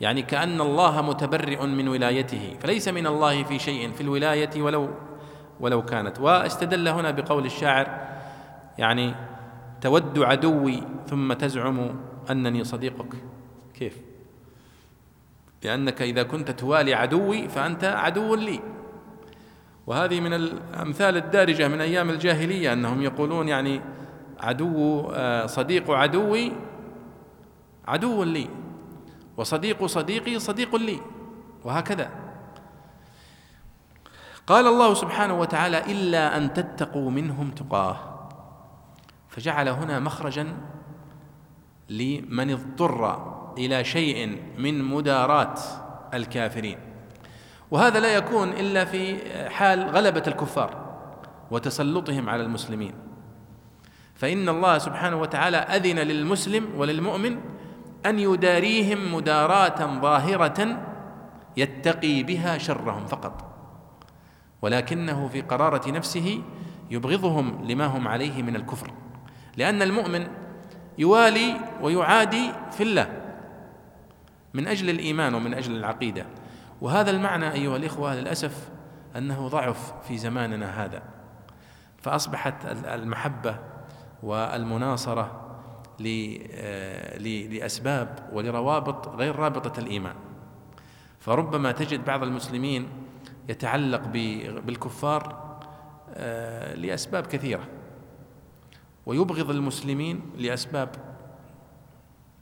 [0.00, 4.90] يعني كأن الله متبرئ من ولايته فليس من الله في شيء في الولاية ولو
[5.60, 6.20] ولو كانت.
[6.20, 8.08] واستدل هنا بقول الشاعر
[8.78, 9.14] يعني
[9.80, 11.90] تود عدوي ثم تزعم
[12.30, 13.14] أنني صديقك.
[13.74, 14.07] كيف؟
[15.62, 18.60] لأنك إذا كنت توالي عدوي فأنت عدو لي.
[19.86, 23.80] وهذه من الأمثال الدارجة من أيام الجاهلية أنهم يقولون يعني
[24.40, 26.52] عدو آه، صديق عدوي
[27.88, 28.48] عدو لي
[29.36, 31.00] وصديق صديقي صديق لي
[31.64, 32.10] وهكذا.
[34.46, 37.96] قال الله سبحانه وتعالى إلا أن تتقوا منهم تقاه.
[39.28, 40.56] فجعل هنا مخرجا
[41.88, 45.54] لمن اضطر إلى شيء من مداراه
[46.14, 46.78] الكافرين.
[47.70, 49.18] وهذا لا يكون إلا في
[49.50, 50.88] حال غلبة الكفار
[51.50, 52.94] وتسلطهم على المسلمين.
[54.14, 57.38] فإن الله سبحانه وتعالى أذن للمسلم وللمؤمن
[58.06, 60.78] أن يداريهم مداراة ظاهرة
[61.56, 63.44] يتقي بها شرهم فقط.
[64.62, 66.42] ولكنه في قرارة نفسه
[66.90, 68.90] يبغضهم لما هم عليه من الكفر.
[69.56, 70.26] لأن المؤمن
[70.98, 73.17] يوالي ويعادي في الله.
[74.58, 76.26] من أجل الإيمان ومن أجل العقيدة.
[76.80, 78.68] وهذا المعنى أيها الإخوة للأسف
[79.16, 81.02] أنه ضعف في زماننا هذا.
[81.98, 83.58] فأصبحت المحبة
[84.22, 85.44] والمناصرة
[86.06, 90.14] آه، لأسباب ولروابط غير رابطة الإيمان.
[91.18, 92.88] فربما تجد بعض المسلمين
[93.48, 94.00] يتعلق
[94.66, 95.48] بالكفار
[96.14, 97.68] آه، لأسباب كثيرة.
[99.06, 100.88] ويبغض المسلمين لأسباب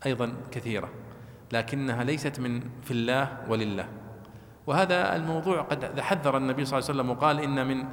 [0.06, 1.05] أيضا كثيرة.
[1.52, 3.88] لكنها ليست من في الله ولله.
[4.66, 7.84] وهذا الموضوع قد حذر النبي صلى الله عليه وسلم وقال إن من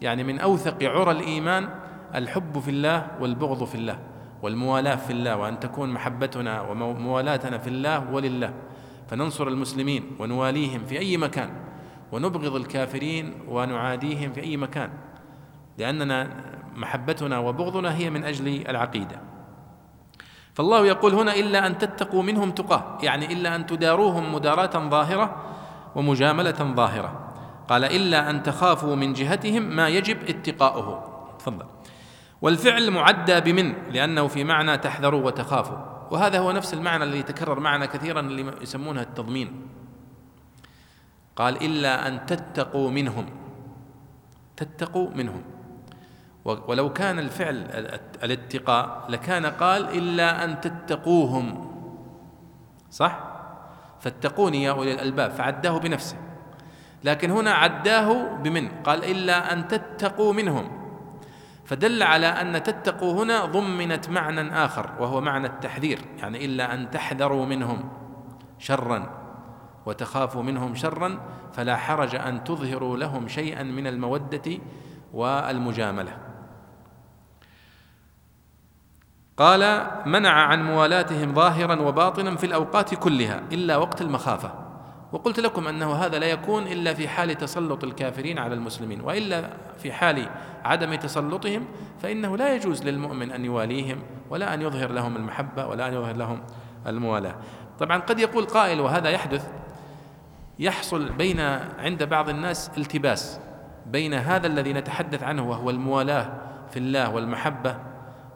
[0.00, 1.68] يعني من أوثق عرى الإيمان
[2.14, 3.98] الحب في الله والبغض في الله
[4.42, 8.54] والموالاة في الله وأن تكون محبتنا وموالاتنا في الله ولله.
[9.08, 11.50] فننصر المسلمين ونواليهم في أي مكان
[12.12, 14.90] ونبغض الكافرين ونعاديهم في أي مكان.
[15.78, 16.28] لأننا
[16.76, 19.29] محبتنا وبغضنا هي من أجل العقيدة.
[20.60, 25.36] فالله يقول هنا إلا أن تتقوا منهم تقاه يعني إلا أن تداروهم مداراة ظاهرة
[25.96, 27.32] ومجاملة ظاهرة.
[27.68, 30.86] قال إلا أن تخافوا من جهتهم ما يجب اتقاؤه.
[31.38, 31.66] تفضل.
[32.42, 35.78] والفعل معدى بمن؟ لأنه في معنى تحذروا وتخافوا.
[36.10, 39.68] وهذا هو نفس المعنى الذي يتكرر معنا كثيرا اللي يسمونها التضمين.
[41.36, 43.26] قال إلا أن تتقوا منهم.
[44.56, 45.42] تتقوا منهم.
[46.44, 47.56] ولو كان الفعل
[48.22, 51.70] الاتقاء لكان قال إلا أن تتقوهم.
[52.90, 53.20] صح؟
[54.00, 56.16] فاتقوني يا أولي الألباب فعداه بنفسه.
[57.04, 60.80] لكن هنا عداه بمن؟ قال إلا أن تتقوا منهم.
[61.64, 67.46] فدل على أن تتقوا هنا ضمنت معنى آخر وهو معنى التحذير يعني إلا أن تحذروا
[67.46, 67.88] منهم
[68.58, 69.10] شرا
[69.86, 71.20] وتخافوا منهم شرا
[71.52, 74.58] فلا حرج أن تظهروا لهم شيئا من المودة
[75.12, 76.29] والمجاملة.
[79.40, 84.52] قال منع عن موالاتهم ظاهرا وباطنا في الأوقات كلها إلا وقت المخافة.
[85.12, 89.92] وقلت لكم أنه هذا لا يكون إلا في حال تسلط الكافرين على المسلمين وإلا في
[89.92, 90.26] حال
[90.64, 91.64] عدم تسلطهم
[92.02, 96.40] فإنه لا يجوز للمؤمن أن يواليهم ولا أن يظهر لهم المحبة ولا أن يظهر لهم
[96.86, 97.34] الموالاة.
[97.78, 99.50] طبعا قد يقول قائل وهذا يحدث
[100.58, 101.40] يحصل بين
[101.78, 103.40] عند بعض الناس التباس
[103.86, 106.32] بين هذا الذي نتحدث عنه وهو الموالاة
[106.70, 107.89] في الله والمحبة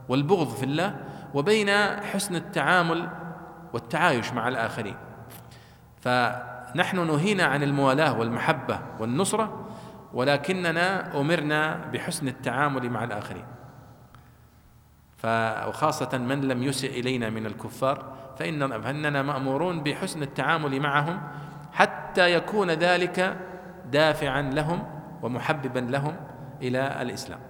[0.08, 0.96] والبغض في الله
[1.34, 3.08] وبين حسن التعامل
[3.72, 4.96] والتعايش مع الآخرين.
[6.00, 6.08] ف
[6.76, 9.68] نحن نهينا عن الموالاه والمحبة والنصرة
[10.12, 13.44] ولكننا أمرنا بحسن التعامل مع الآخرين.
[15.68, 21.22] وخاصة من لم يسئ إلينا من الكفار فإن فإننا مأمورون بحسن التعامل معهم
[21.72, 23.36] حتى يكون ذلك
[23.92, 24.84] دافعا لهم
[25.22, 26.16] ومحببا لهم
[26.62, 27.40] إلى الإسلام.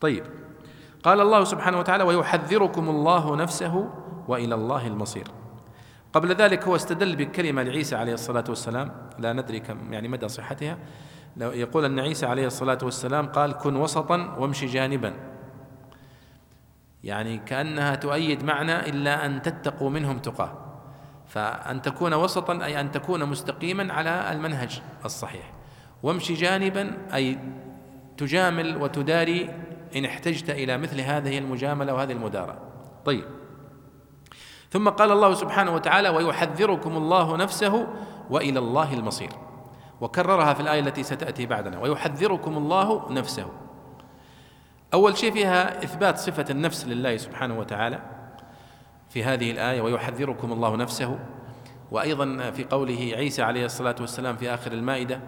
[0.00, 0.24] طيب
[1.08, 3.90] قال الله سبحانه وتعالى ويحذركم الله نفسه
[4.28, 5.28] وإلى الله المصير.
[6.12, 10.78] قبل ذلك هو استدل بكلمة لعيسى عليه الصلاة والسلام لا ندري كم يعني مدى صحتها.
[11.36, 15.14] يقول أن عيسى عليه الصلاة والسلام قال كن وسطا وامشي جانبا.
[17.04, 20.52] يعني كأنها تؤيد معنى إلا أن تتقوا منهم تقاه.
[21.26, 25.52] فأن تكون وسطا أي أن تكون مستقيما على المنهج الصحيح.
[26.02, 27.38] وامشي جانبا أي
[28.16, 29.50] تجامل وتداري
[29.96, 32.58] إن احتجت إلى مثل هذه المجاملة وهذه المداراة
[33.04, 33.24] طيب.
[34.70, 37.86] ثم قال الله سبحانه وتعالى ويحذركم الله نفسه
[38.30, 39.30] وإلى الله المصير.
[40.00, 41.78] وكررها في الآية التي ستأتي بعدنا.
[41.78, 43.46] ويحذركم الله نفسه.
[44.94, 48.00] أول شيء فيها إثبات صفة النفس لله سبحانه وتعالى
[49.08, 51.18] في هذه الآية ويحذركم الله نفسه.
[51.90, 55.20] وأيضا في قوله عيسى عليه الصلاة والسلام في آخر المائدة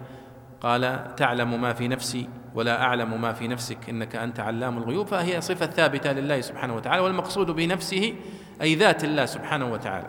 [0.61, 5.07] قال تعلم ما في نفسي ولا أعلم ما في نفسك إنك أنت علام الغيوب.
[5.07, 8.15] فهي صفة ثابتة لله سبحانه وتعالى والمقصود بنفسه
[8.61, 10.07] أي ذات الله سبحانه وتعالى.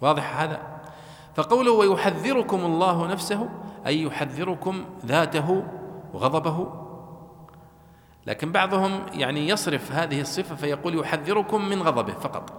[0.00, 0.60] واضح هذا؟
[1.34, 3.48] فقوله ويحذركم الله نفسه
[3.86, 5.64] أي يحذركم ذاته
[6.12, 6.82] وغضبه.
[8.26, 12.52] لكن بعضهم يعني يصرف هذه الصفة فيقول يحذركم من غضبه فقط.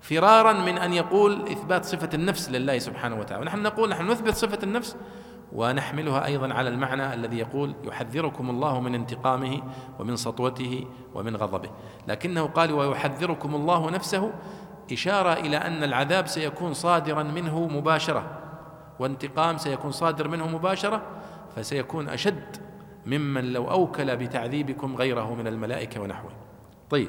[0.00, 3.42] فرارا من أن يقول إثبات صفة النفس لله سبحانه وتعالى.
[3.42, 4.96] ونحن نقول نحن نثبت صفة النفس
[5.52, 9.62] ونحملها أيضا على المعنى الذي يقول يحذركم الله من انتقامه
[9.98, 11.70] ومن سطوته ومن غضبه.
[12.08, 14.32] لكنه قال ويحذركم الله نفسه
[14.92, 18.38] إشارة إلى أن العذاب سيكون صادرا منه مباشرة
[18.98, 21.02] وانتقام سيكون صادر منه مباشرة
[21.56, 22.56] فسيكون أشد
[23.06, 26.30] ممن لو أوكل بتعذيبكم غيره من الملائكة ونحوه.
[26.90, 27.08] طيب.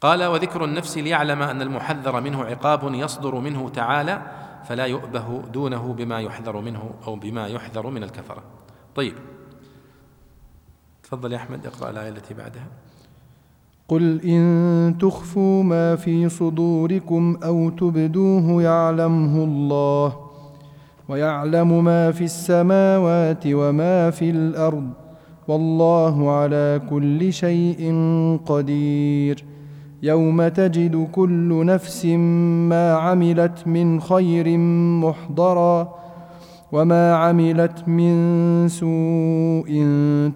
[0.00, 4.22] قال وذكر النفس ليعلم أن المحذر منه عقاب يصدر منه تعالى
[4.70, 8.42] فلا يؤبه دونه بما يحذر منه أو بما يحذر من الكفرة.
[8.94, 9.14] طيب.
[11.02, 12.66] تفضل يا أحمد اقرأ الآية التي بعدها.
[13.88, 20.16] قل إن تخفوا ما في صدوركم أو تبدوه يعلمه الله
[21.08, 24.90] ويعلم ما في السماوات وما في الأرض
[25.48, 27.80] والله على كل شيء
[28.46, 29.49] قدير.
[30.02, 32.06] يوم تجد كل نفس
[32.70, 34.58] ما عملت من خير
[35.04, 36.00] محضرًا
[36.72, 38.14] وما عملت من
[38.68, 39.70] سوء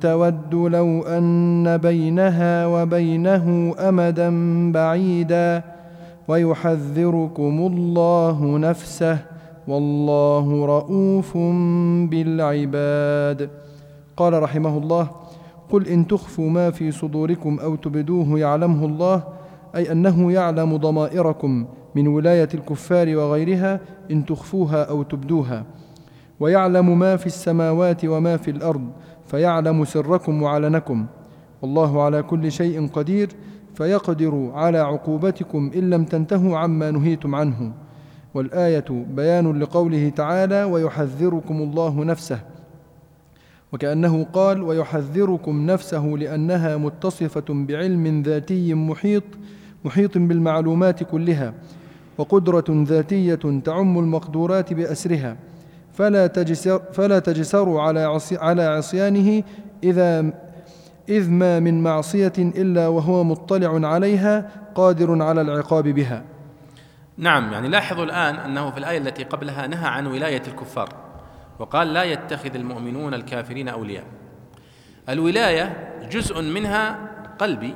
[0.01, 4.31] تود لو أن بينها وبينه أمدا
[4.73, 5.63] بعيدا
[6.29, 9.19] ويحذركم الله نفسه
[9.69, 11.37] والله رؤوف
[12.11, 13.51] بالعباد.
[14.17, 15.11] قال رحمه الله
[15.71, 19.23] قل إن تخفوا ما في صدوركم أو تبدوه يعلمه الله
[19.77, 25.65] أي أنه يعلم ضمائركم من ولاية الكفار وغيرها إن تخفوها أو تبدوها.
[26.41, 28.89] ويعلم ما في السماوات وما في الأرض
[29.27, 31.07] فيعلم سركم وعلنكم.
[31.63, 33.29] والله على كل شيء قدير
[33.75, 37.73] فيقدر على عقوبتكم إن لم تنتهوا عما نهيتم عنه.
[38.35, 42.41] والآية بيان لقوله تعالى ويحذركم الله نفسه
[43.73, 49.23] وكأنه قال ويحذركم نفسه لأنها متصفة بعلم ذاتي محيط
[49.85, 51.55] محيط بالمعلومات كلها
[52.19, 55.37] وقدرة ذاتية تعم المقدورات بأسرها
[55.93, 59.43] فلا تجسر فلا تجسروا على عصي على عصيانه
[59.85, 60.33] إذا
[61.09, 66.25] إذ ما من معصية إلا وهو مطلع عليها قادر على العقاب بها.
[67.19, 70.89] نعم يعني لاحظوا الآن أنه في الآية التي قبلها نهى عن ولاية الكفار
[71.59, 74.05] وقال لا يتخذ المؤمنون الكافرين أولياء.
[75.09, 76.99] الولاية جزء منها
[77.39, 77.75] قلبي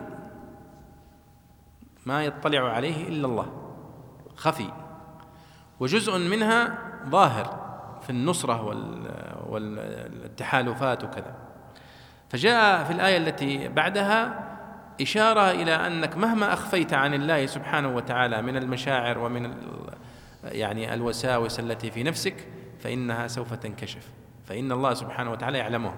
[2.07, 3.47] ما يطلع عليه إلا الله.
[4.37, 4.71] خفي.
[5.81, 7.69] وجزء منها ظاهر
[8.03, 8.63] في النصرة
[9.49, 11.35] والتحالفات وكذا.
[12.29, 14.49] فجاء في الآية التي بعدها
[15.01, 19.55] إشارة إلى أنك مهما أخفيت عن الله سبحانه وتعالى من المشاعر ومن
[20.45, 24.09] يعني الوساوس التي في نفسك فإنها سوف تنكشف.
[24.47, 25.95] فإن الله سبحانه وتعالى يعلمها.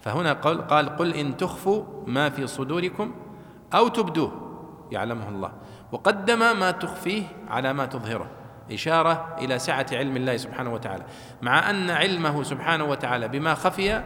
[0.00, 3.14] فهنا قال, قال قل إن تخفوا ما في صدوركم
[3.74, 4.41] أو تبدوه.
[4.92, 5.52] يعلمه الله.
[5.92, 8.30] وقدم ما تخفيه على ما تظهره.
[8.72, 11.04] إشارة إلى سعة علم الله سبحانه وتعالى.
[11.42, 14.02] مع أن علمه سبحانه وتعالى بما خفي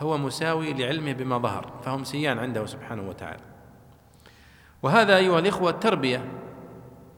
[0.00, 3.42] هو مساوي لعلمه بما ظهر فهم سيان عنده سبحانه وتعالى.
[4.82, 6.24] وهذا أيها الإخوة تربية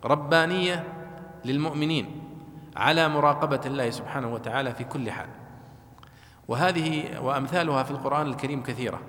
[0.04, 0.84] ربانية
[1.44, 2.22] للمؤمنين
[2.76, 5.28] على مراقبة الله سبحانه وتعالى في كل حال.
[6.48, 9.00] وهذه وأمثالها في القرآن الكريم كثيرة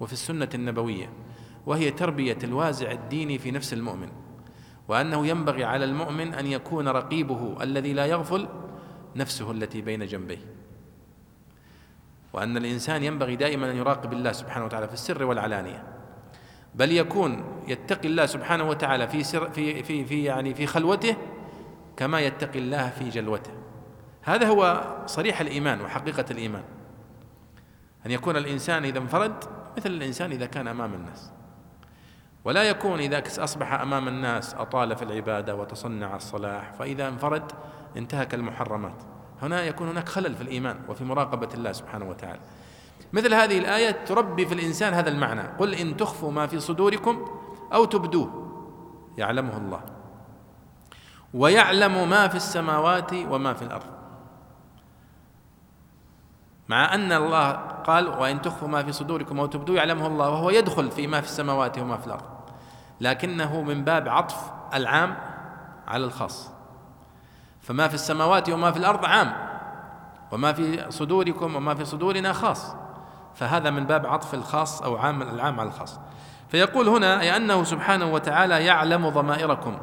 [0.00, 1.23] وفي السنة النبوية.
[1.66, 4.08] وهي تربية الوازع الديني في نفس المؤمن
[4.88, 8.48] وأنه ينبغي على المؤمن أن يكون رقيبه الذي لا يغفل
[9.16, 10.38] نفسه التي بين جنبيه.
[12.32, 15.84] وأن الإنسان ينبغي دائما أن يراقب الله سبحانه وتعالى في السر والعلانية
[16.74, 21.16] بل يكون يتقي الله سبحانه وتعالى في سر في في في يعني في خلوته
[21.96, 23.50] كما يتقي الله في جلوته.
[24.22, 26.62] هذا هو صريح الإيمان وحقيقة الإيمان.
[28.06, 29.44] أن يكون الإنسان إذا انفرد
[29.76, 31.30] مثل الإنسان إذا كان أمام الناس.
[32.44, 37.52] ولا يكون إذا أصبح أمام الناس أطال في العبادة وتصنع الصلاح فإذا انفرد
[37.96, 39.02] انتهك المحرمات.
[39.42, 42.40] هنا يكون هناك خلل في الإيمان وفي مراقبة الله سبحانه وتعالى.
[43.12, 47.24] مثل هذه الآية تربي في الإنسان هذا المعنى قل إن تخفوا ما في صدوركم
[47.72, 48.50] أو تبدوه
[49.18, 49.80] يعلمه الله.
[51.34, 53.86] ويعلم ما في السماوات وما في الأرض.
[56.68, 57.52] مع أن الله
[57.84, 61.26] قال وإن تخفوا ما في صدوركم أو تبدوه يعلمه الله وهو يدخل في ما في
[61.26, 62.33] السماوات وما في الأرض.
[63.00, 65.16] لكنه من باب عطف العام
[65.88, 66.50] على الخاص.
[67.60, 69.32] فما في السماوات وما في الأرض عام
[70.32, 72.74] وما في صدوركم وما في صدورنا خاص.
[73.34, 76.00] فهذا من باب عطف الخاص أو عام العام على الخاص.
[76.48, 79.76] فيقول هنا أي أنه سبحانه وتعالى يعلم ضمائركم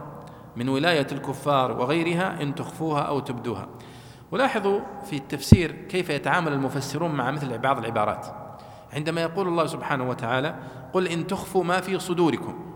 [0.55, 3.67] من ولاية الكفار وغيرها إن تخفوها أو تبدوها.
[4.31, 8.27] ولاحظوا في التفسير كيف يتعامل المفسرون مع مثل بعض العبارات.
[8.93, 10.55] عندما يقول الله سبحانه وتعالى
[10.93, 12.70] قل إن تخفوا ما في صدوركم.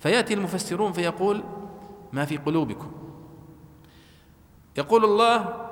[0.00, 1.44] فيأتي المفسرون فيقول
[2.12, 2.92] ما في قلوبكم.
[4.78, 5.66] يقول الله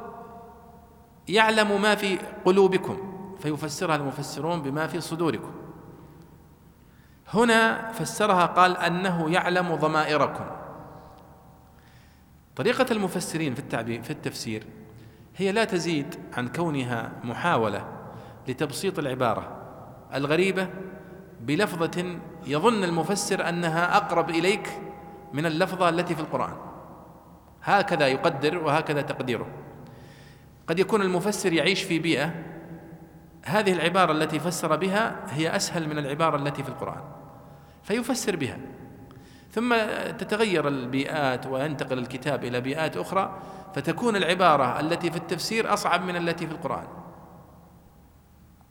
[1.28, 2.98] يعلم ما في قلوبكم
[3.38, 5.52] فيفسرها المفسرون بما في صدوركم.
[7.28, 10.44] هنا فسرها قال أنه يعلم ضمائركم.
[12.56, 14.64] طريقة المفسرين في التعبير في التفسير
[15.36, 17.84] هي لا تزيد عن كونها محاولة
[18.48, 19.56] لتبسيط العبارة
[20.14, 20.68] الغريبة
[21.49, 24.80] بلفظة يظن المفسر أنها أقرب إليك
[25.32, 26.57] من اللفظة التي في القرآن.
[27.62, 29.46] هكذا يقدر وهكذا تقديره.
[30.66, 32.34] قد يكون المفسر يعيش في بيئة
[33.44, 37.03] هذه العبارة التي فسر بها هي أسهل من العبارة التي في القرآن
[37.82, 38.59] فيفسر بها.
[39.53, 39.74] ثم
[40.18, 43.38] تتغير البيئات وينتقل الكتاب إلى بيئات أخرى
[43.74, 46.86] فتكون العبارة التي في التفسير أصعب من التي في القرآن.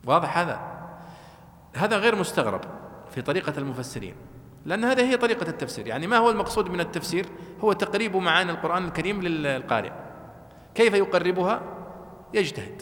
[0.06, 0.87] واضح هذا؟
[1.78, 2.62] هذا غير مستغرب
[3.10, 4.16] في طريقة المفسرين
[4.66, 5.88] لأن هذه هي طريقة التفسير.
[5.88, 7.26] يعني ما هو المقصود من التفسير؟
[7.64, 9.92] هو تقريب معاني القرآن الكريم للقارئ.
[10.76, 11.62] كيف يقربها؟
[12.34, 12.82] يجتهد.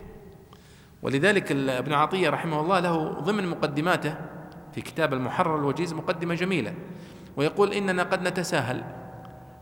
[1.01, 4.15] ولذلك ابن عطية رحمه الله له ضمن مقدماته
[4.73, 6.73] في كتاب المحرر الوجيز مقدمة جميلة
[7.37, 8.83] ويقول إننا قد نتساهل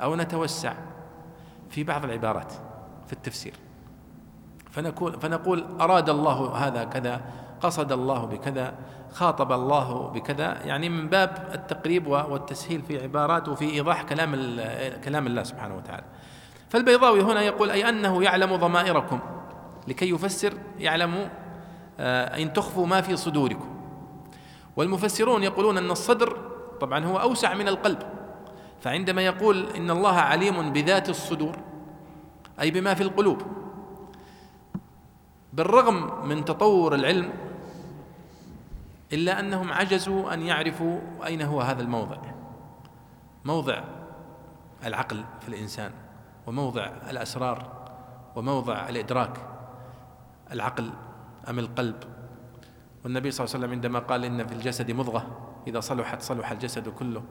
[0.01, 0.73] أو نتوسع
[1.69, 2.53] في بعض العبارات
[3.07, 3.53] في التفسير.
[4.71, 7.21] فنقول فنقول أراد الله هذا كذا
[7.61, 8.73] قصد الله بكذا
[9.13, 14.31] خاطب الله بكذا يعني من باب التقريب والتسهيل في عبارات وفي إيضاح كلام
[15.03, 16.03] كلام الله سبحانه وتعالى.
[16.69, 19.19] فالبيضاوي هنا يقول أي أنه يعلم ضمائركم
[19.87, 21.29] لكي يفسر يعلم
[21.99, 23.73] آه، إن تخفوا ما في صدوركم.
[24.75, 26.37] والمفسرون يقولون أن الصدر
[26.81, 27.99] طبعا هو أوسع من القلب
[28.81, 31.55] فعندما يقول إن الله عليم بذات الصدور
[32.61, 33.41] أي بما في القلوب
[35.53, 37.29] بالرغم من تطور العلم
[39.13, 42.17] إلا أنهم عجزوا أن يعرفوا أين هو هذا الموضع.
[43.45, 43.83] موضع
[44.85, 45.91] العقل في الإنسان
[46.47, 47.87] وموضع الأسرار
[48.35, 49.37] وموضع الإدراك.
[50.51, 50.89] العقل
[51.49, 51.95] أم القلب؟
[53.03, 56.89] والنبي صلى الله عليه وسلم عندما قال إن في الجسد مضغة إذا صلحت صلح الجسد
[56.89, 57.23] كله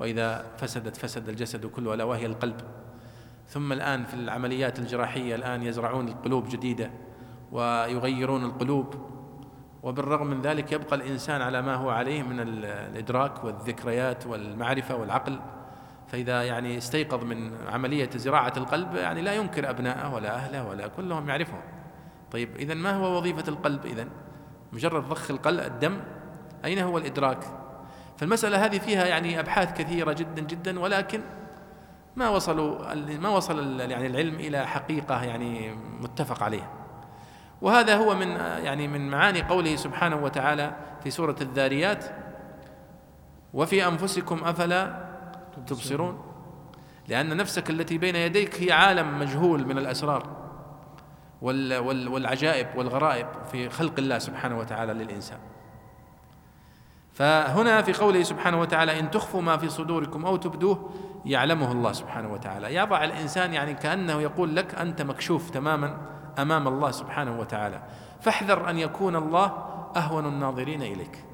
[0.00, 2.60] وإذا فسدت فسد الجسد كله ألا وهي القلب.
[3.48, 6.90] ثم الآن في العمليات الجراحية الآن يزرعون القلوب جديدة
[7.52, 9.13] ويغيرون القلوب.
[9.84, 15.40] وبالرغم من ذلك يبقى الإنسان على ما هو عليه من الإدراك والذكريات والمعرفة والعقل.
[16.08, 21.28] فإذا يعني استيقظ من عملية زراعة القلب يعني لا ينكر أبنائه ولا أهله ولا كلهم
[21.28, 21.60] يعرفهم.
[22.32, 24.08] طيب اذا ما هو وظيفة القلب اذا
[24.72, 26.00] مجرد ضخ القلب الدم.
[26.64, 27.44] أين هو الإدراك؟
[28.16, 31.20] فالمسألة هذه فيها يعني أبحاث كثيرة جدا جدا ولكن
[32.16, 36.83] ما وصلوا ما وصل يعني العلم إلى حقيقة يعني متفق عليها.
[37.62, 42.04] وهذا هو من يعني من معاني قوله سبحانه وتعالى في سورة الذاريات
[43.54, 45.04] وفي أنفسكم أفلا
[45.66, 46.24] تبصرون.
[47.08, 50.44] لأن نفسك التي بين يديك هي عالم مجهول من الأسرار
[51.42, 55.38] والعجائب والغرائب في خلق الله سبحانه وتعالى للإنسان.
[57.12, 60.90] فهنا في قوله سبحانه وتعالى إن تخفوا ما في صدوركم أو تبدوه
[61.24, 62.74] يعلمه الله سبحانه وتعالى.
[62.74, 65.96] يضع الإنسان يعني كأنه يقول لك أنت مكشوف تماما
[66.38, 67.82] أمام الله سبحانه وتعالى.
[68.20, 69.46] فاحذر أن يكون الله
[69.96, 71.24] أهون الناظرين إليك.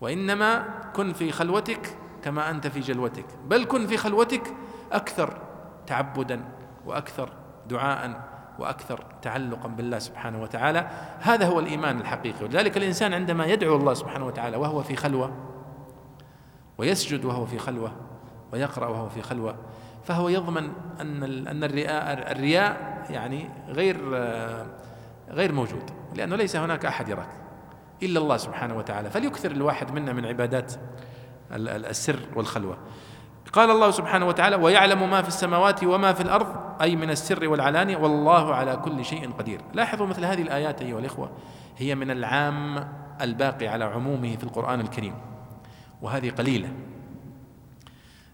[0.00, 3.26] وإنما كن في خلوتك كما أنت في جلوتك.
[3.46, 4.54] بل كن في خلوتك
[4.92, 5.38] أكثر
[5.86, 6.44] تعبدا
[6.86, 7.28] وأكثر
[7.68, 10.90] دعاء وأكثر تعلقا بالله سبحانه وتعالى.
[11.20, 12.44] هذا هو الإيمان الحقيقي.
[12.44, 15.32] ولذلك الإنسان عندما يدعو الله سبحانه وتعالى وهو في خلوة
[16.78, 17.92] ويسجد وهو في خلوة
[18.52, 19.54] ويقرأ وهو في خلوة
[20.10, 23.96] فهو يضمن أن أن الرياء الرياء يعني غير
[25.30, 27.28] غير موجود لأنه ليس هناك أحد يراك
[28.02, 29.10] إلا الله سبحانه وتعالى.
[29.10, 30.72] فليكثر الواحد منا من عبادات
[31.52, 32.78] السر والخلوة.
[33.52, 36.46] قال الله سبحانه وتعالى ويعلم ما في السماوات وما في الأرض
[36.82, 39.60] أي من السر والعلانيه والله على كل شيء قدير.
[39.74, 41.30] لاحظوا مثل هذه الآيات أيها الإخوة
[41.78, 42.88] هي من العام
[43.20, 45.14] الباقي على عمومه في القرآن الكريم
[46.02, 46.68] وهذه قليلة.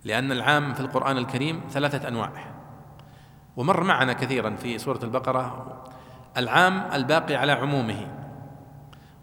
[0.07, 2.30] لأن العام في القرآن الكريم ثلاثة أنواع.
[3.57, 5.66] ومر معنا كثيرا في سورة البقرة
[6.36, 8.09] العام الباقي على عمومه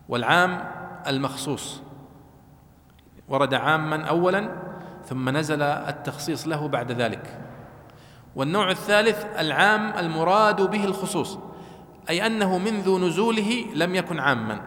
[0.10, 0.66] والعام
[1.08, 1.82] المخصوص.
[3.28, 4.50] ورد عاما أولا
[5.06, 7.40] ثم نزل التخصيص له بعد ذلك.
[8.36, 11.40] والنوع الثالث العام المراد به الخصوص
[12.10, 14.62] أي أنه منذ نزوله لم يكن عاما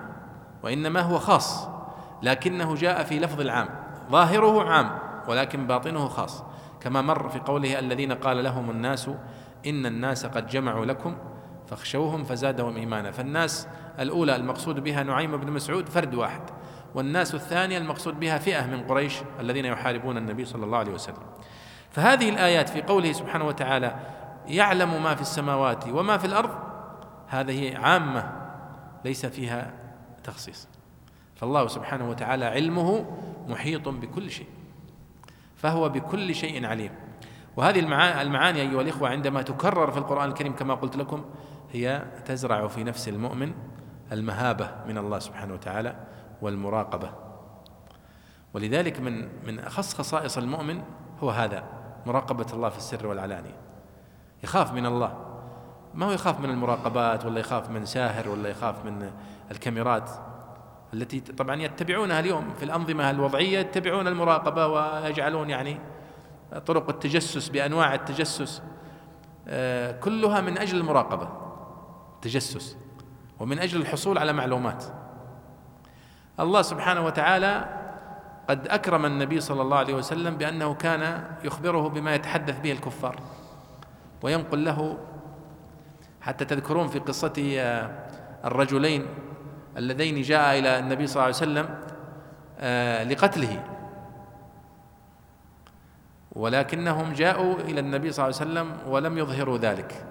[0.63, 1.69] وإنما هو خاص
[2.23, 3.69] لكنه جاء في لفظ العام
[4.11, 5.06] ظاهره عام.
[5.29, 6.45] ولكن باطنه خاص.
[6.81, 9.11] كما مر في قوله الذين قال لهم الناس
[9.67, 11.17] إن الناس قد جمعوا لكم
[11.67, 13.11] فاخشوهم فزادهم إيمانا.
[13.11, 13.69] فالناس
[13.99, 16.43] الأولى المقصود بها نعيم بن مسعود فرد واحد
[16.95, 21.23] والناس الثانية المقصود بها فئة من قريش الذين يحاربون النبي صلى الله عليه وسلم.
[21.91, 23.97] فهذه الآيات في قوله سبحانه وتعالى
[24.47, 26.51] يعلم ما في السماوات وما في الأرض
[27.29, 28.33] هذه عامة
[29.05, 29.73] ليس فيها
[30.25, 30.69] تخصيص.
[31.37, 33.07] فالله سبحانه وتعالى علمه
[33.49, 34.47] محيط بكل شيء.
[35.67, 36.91] فهو بكل شيء عليم.
[37.57, 37.79] وهذه
[38.23, 41.25] المعاني أيها الإخوة عندما تكرر في القرآن الكريم كما قلت لكم
[41.73, 43.53] هي تزرع في نفس المؤمن
[44.13, 45.97] المهابة من الله سبحانه وتعالى
[46.43, 47.11] والمراقبة.
[48.55, 50.83] ولذلك من من أخص خصائص المؤمن
[51.23, 51.65] هو هذا
[52.07, 53.57] مراقبة الله في السر والعلانية.
[54.45, 55.19] يخاف من الله.
[55.95, 59.11] ما هو يخاف من المراقبات ولا يخاف من ساهر ولا يخاف من
[59.51, 60.11] الكاميرات؟
[60.95, 65.81] التي طبعا يتبعونها اليوم في الأنظمة الوضعية يتبعون المراقبة ويجعلون يعني
[66.67, 68.63] طرق التجسس بأنواع التجسس
[69.49, 71.29] آه، كلها من أجل المراقبة
[72.23, 72.77] تجسس
[73.41, 74.85] ومن أجل الحصول على معلومات.
[76.41, 77.69] الله سبحانه وتعالى
[78.49, 83.21] قد أكرم النبي صلى الله عليه وسلم بأنه كان يخبره بما يتحدث به الكفار
[84.23, 84.99] وينقل له
[86.21, 87.91] حتى تذكرون في قصة آه،
[88.45, 89.07] الرجلين
[89.77, 91.79] اللذين جاء إلى النبي صلى الله عليه وسلم
[92.59, 93.63] آه، لقتله.
[96.33, 100.05] ولكنهم جاءوا إلى النبي صلى الله عليه وسلم ولم يظهروا ذلك.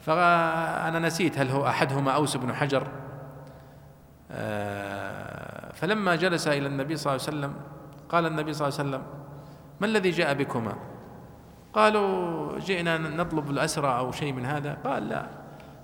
[0.00, 2.86] فأنا نسيت هل هو أحدهما أوس بن حجر
[4.30, 7.54] آه، فلما جلس إلى النبي صلى الله عليه وسلم
[8.08, 9.02] قال النبي صلى الله عليه وسلم
[9.80, 10.74] ما الذي جاء بكما؟
[11.72, 14.78] قالوا جئنا نطلب الأسرى أو شيء من هذا.
[14.84, 15.26] قال لا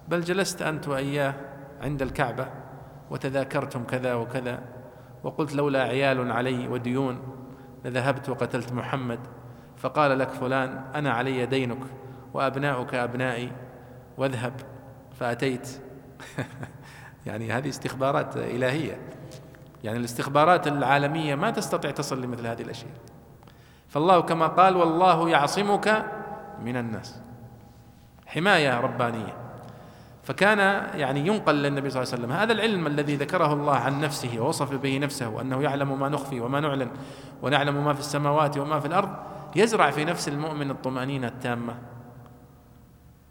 [0.08, 1.34] بل جلست أنت وإياه
[1.82, 2.48] عند الكعبة.
[3.10, 4.60] وتذاكرتم كذا وكذا.
[5.22, 7.18] وقلت لولا عيال علي وديون
[7.84, 9.18] لذهبت وقتلت محمد.
[9.76, 11.78] فقال لك فلان أنا علي دينك
[12.34, 13.52] وأبناؤك أبنائي.
[14.16, 14.52] واذهب.
[15.20, 15.68] فأتيت.
[17.26, 18.98] يعني هذه استخبارات إلهية.
[19.84, 22.92] يعني الاستخبارات العالمية ما تستطيع تصل لمثل هذه الأشياء.
[23.88, 26.04] فالله كما قال والله يعصمك
[26.62, 27.20] من الناس.
[28.26, 29.47] حماية ربانية.
[30.28, 30.58] فكان
[30.94, 32.32] يعني ينقل للنبي صلى الله عليه وسلم.
[32.32, 36.60] هذا العلم الذي ذكره الله عن نفسه ووصف به نفسه وأنه يعلم ما نخفي وما
[36.60, 36.90] نعلن
[37.42, 39.08] ونعلم ما في السماوات وما في الأرض
[39.56, 41.74] يزرع في نفس المؤمن الطمأنينة التامة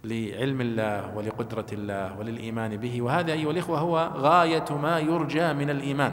[0.03, 3.01] لعلم الله ولقدرة الله وللإيمان به.
[3.01, 6.11] وهذا أيها الإخوة هو غاية ما يرجى من الإيمان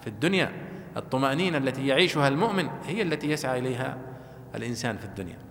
[0.00, 0.52] في الدنيا.
[0.96, 3.98] الطمأنينة التي يعيشها المؤمن هي التي يسعى إليها
[4.54, 5.47] الإنسان في الدنيا.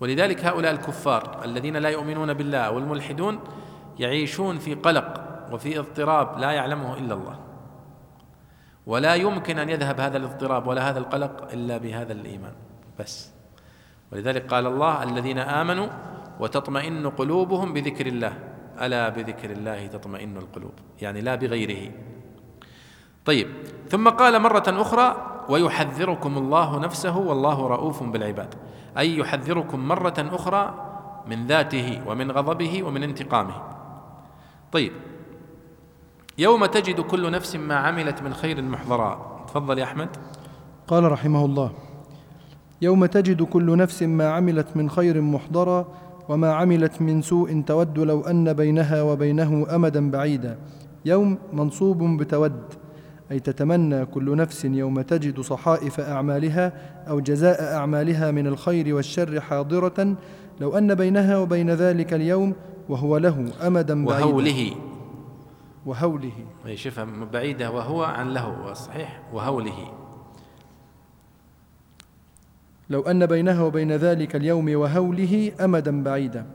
[0.00, 3.40] ولذلك هؤلاء الكفار الذين لا يؤمنون بالله والملحدون
[3.98, 5.22] يعيشون في قلق
[5.52, 7.38] وفي اضطراب لا يعلمه إلا الله.
[8.86, 12.52] ولا يمكن أن يذهب هذا الاضطراب ولا هذا القلق إلا بهذا الإيمان.
[12.98, 13.30] بس.
[14.12, 15.88] ولذلك قال الله الذين آمنوا
[16.40, 18.32] وتطمئن قلوبهم بذكر الله.
[18.80, 20.72] ألا بذكر الله تطمئن القلوب.
[21.02, 21.92] يعني لا بغيره.
[23.24, 23.48] طيب.
[23.88, 25.16] ثم قال مرة أخرى
[25.48, 28.54] ويحذركم الله نفسه والله رؤوف بالعباد.
[28.98, 30.74] أي يحذركم مرة أخرى
[31.26, 33.54] من ذاته ومن غضبه ومن انتقامه.
[34.72, 34.92] طيب
[36.38, 39.36] يوم تجد كل نفس ما عملت من خير محضرا.
[39.48, 40.08] تفضل يا أحمد.
[40.88, 41.70] قال رحمه الله
[42.82, 45.88] يوم تجد كل نفس ما عملت من خير محضرا
[46.28, 50.58] وما عملت من سوء تود لو أن بينها وبينه أمدا بعيدا.
[51.04, 52.85] يوم منصوب بتود.
[53.30, 56.72] أي تتمنى كل نفس يوم تجد صحائف أعمالها
[57.08, 60.16] أو جزاء أعمالها من الخير والشر حاضرة
[60.60, 62.54] لو أن بينها وبين ذلك اليوم
[62.88, 64.26] وهو له أمدا بعيدا.
[64.26, 64.70] وهوله.
[65.86, 66.32] وهوله.
[66.66, 69.92] أي شوفها بعيدة وهو عن له صحيح؟ وهوله.
[72.90, 76.46] لو أن بينها وبين ذلك اليوم وهوله أمدا بعيدا.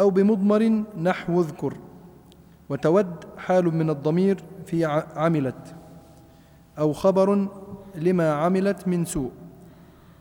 [0.00, 1.74] أو بمضمر نحو اذكر.
[2.68, 4.36] وتود حال من الضمير
[4.66, 4.84] في
[5.16, 5.74] عملت
[6.78, 7.48] أو خبر
[7.94, 9.30] لما عملت من سوء.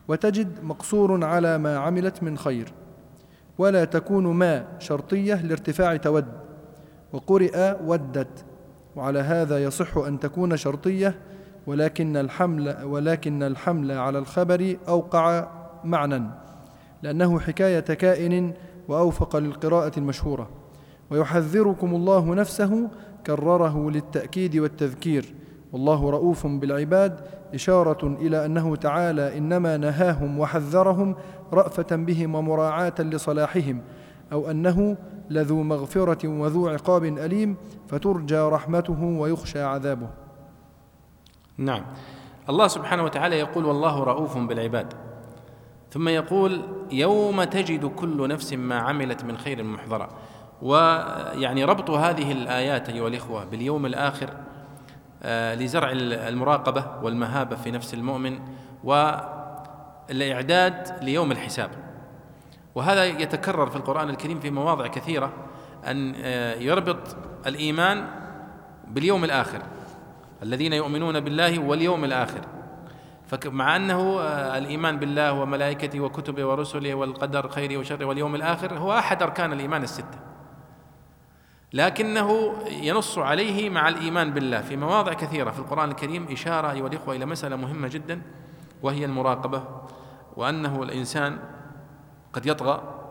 [0.08, 2.74] وتجد مقصور على ما عملت من خير.
[3.58, 6.26] ولا تكون ما شرطية لارتفاع تود.
[7.14, 8.46] وقرئ ودت.
[8.96, 11.16] وعلى هذا يصح أن تكون شرطية
[11.68, 15.48] ولكن الحمل ولكن الحمل على الخبر أوقع
[15.84, 16.24] معنى.
[17.04, 18.54] لأنه حكاية كائن
[18.88, 20.50] وأوفق للقراءة المشهورة.
[21.10, 22.89] ويحذركم الله نفسه
[23.26, 25.34] كرره للتأكيد والتذكير.
[25.73, 27.19] والله رؤوف بالعباد
[27.53, 31.15] إشارة إلى أنه تعالى إنما نهاهم وحذرهم
[31.53, 33.82] رأفة بهم ومراعاة لصلاحهم
[34.32, 34.97] أو أنه
[35.30, 37.55] لذو مغفرة وذو عقاب أليم
[37.88, 40.09] فترجى رحمته ويخشى عذابه.
[41.57, 41.86] نعم.
[42.49, 44.93] الله سبحانه وتعالى يقول والله رؤوف بالعباد
[45.91, 46.61] ثم يقول
[46.91, 50.09] يوم تجد كل نفس ما عملت من خير محضرا
[50.62, 54.30] ويعني ربط هذه الآيات أيها الإخوة باليوم الآخر
[55.24, 58.39] آه، لزرع المراقبة والمهابة في نفس المؤمن
[60.14, 61.70] والإعداد ليوم الحساب.
[62.76, 65.34] وهذا يتكرر في القرآن الكريم في مواضع كثيرة
[65.86, 67.16] أن آه، يربط
[67.47, 68.08] الإيمان
[68.88, 69.62] باليوم الآخر
[70.43, 72.41] الذين يؤمنون بالله واليوم الآخر.
[73.28, 79.24] فمع أنه آه، الإيمان بالله وملائكته وكتبه ورسله والقدر خيره وشره واليوم الآخر هو أحد
[79.24, 80.34] أركان الإيمان الستة.
[81.74, 87.16] لكنه ينص عليه مع الإيمان بالله في مواضع كثيرة في القرآن الكريم إشارة أيها الإخوة
[87.16, 88.22] إلى مسألة مهمة جدا
[88.82, 89.63] وهي المراقبة
[90.36, 91.39] وأنه الإنسان
[92.34, 93.01] قد يطغى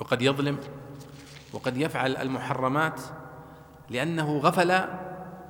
[0.00, 0.58] وقد يظلم
[1.52, 3.00] وقد يفعل المحرمات
[3.90, 4.70] لأنه غفل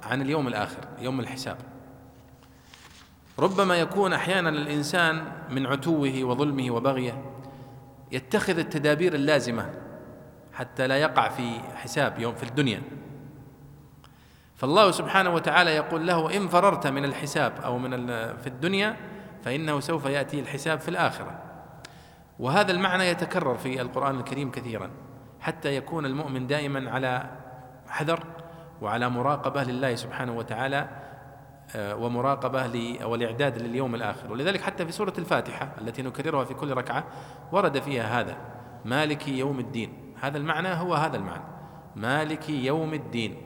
[0.03, 1.57] عن اليوم الآخر يوم الحساب.
[3.39, 7.25] ربما يكون أحيانا الإنسان من عتوه وظلمه وبغيه
[8.12, 9.71] يتخذ التدابير اللازمة
[10.55, 12.83] حتى لا يقع في حساب يوم في الدنيا.
[14.57, 18.97] فالله سبحانه وتعالى يقول له إن فررت من الحساب أو من في الدنيا
[19.45, 21.39] فإنه سوف يأتي الحساب في الآخرة.
[22.39, 24.91] وهذا المعنى يتكرر في القرآن الكريم كثيرا
[25.41, 27.31] حتى يكون المؤمن دائما على
[27.89, 28.25] حذر
[28.83, 30.89] وعلى مراقبة لله سبحانه وتعالى
[31.77, 34.33] آه، ومراقبة والإعداد لليوم الآخر.
[34.33, 37.05] ولذلك حتى في سورة الفاتحة التي نكررها في كل ركعة
[37.53, 38.37] ورد فيها هذا
[38.85, 40.04] مالك يوم الدين.
[40.25, 41.45] هذا المعنى هو هذا المعنى.
[41.97, 43.37] مالك يوم الدين.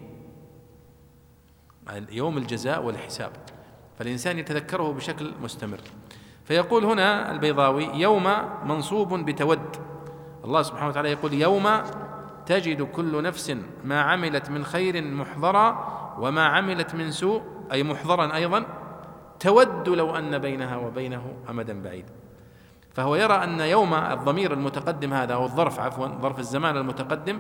[2.11, 3.33] يوم الجزاء والحساب.
[3.99, 5.81] فالإنسان يتذكره بشكل مستمر.
[6.45, 8.25] فيقول هنا البيضاوي يوم
[8.65, 9.77] منصوب بتود.
[10.45, 11.83] الله سبحانه وتعالى يقول يوم
[12.47, 18.67] تجد كل نفس ما عملت من خير محضرا وما عملت من سوء أي محضرا أيضا
[19.41, 22.13] تود لو أن بينها وبينه أمدا بعيدا
[22.99, 27.39] فهو يرى أن يوم الضمير المتقدم هذا أو الظرف عفوا ظرف الزمان المتقدم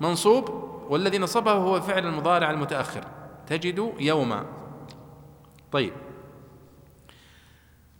[0.00, 0.48] منصوب
[0.88, 3.04] والذي نصبه هو فعل المضارع المتأخر.
[3.46, 4.44] تجد يوما
[5.72, 5.92] طيب.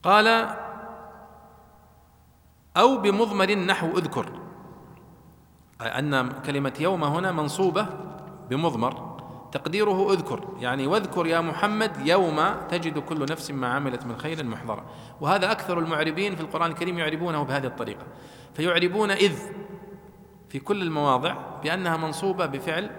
[0.03, 0.57] قال
[2.77, 4.27] أو بمضمر نحو أذكر.
[5.81, 7.87] أن كلمة يوم هنا منصوبة
[8.51, 9.08] بمضمر.
[9.53, 12.41] تقديره اذكر يعني واذكر يا محمد يوم
[12.71, 14.85] تجد كل نفس ما عملت من خير محضرة.
[15.21, 18.07] وهذا أكثر المعربين في القرآن الكريم يعربونه بهذه الطريقة.
[18.55, 19.39] فيعربون إذ
[20.49, 22.91] في كل المواضع بأنها منصوبة بفعل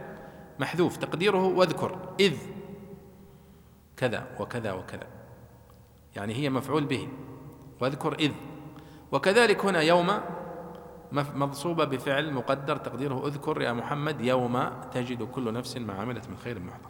[0.59, 0.97] محذوف.
[0.97, 2.37] تقديره واذكر إذ
[3.97, 5.07] كذا وكذا وكذا.
[6.15, 7.07] يعني هي مفعول به.
[7.81, 8.31] واذكر إذ.
[9.11, 10.19] وكذلك هنا يوم
[11.11, 13.27] منصوبة بفعل مقدر تقديره.
[13.27, 16.89] اذكر يا محمد يوم تجد كل نفس ما عملت من خير محضر.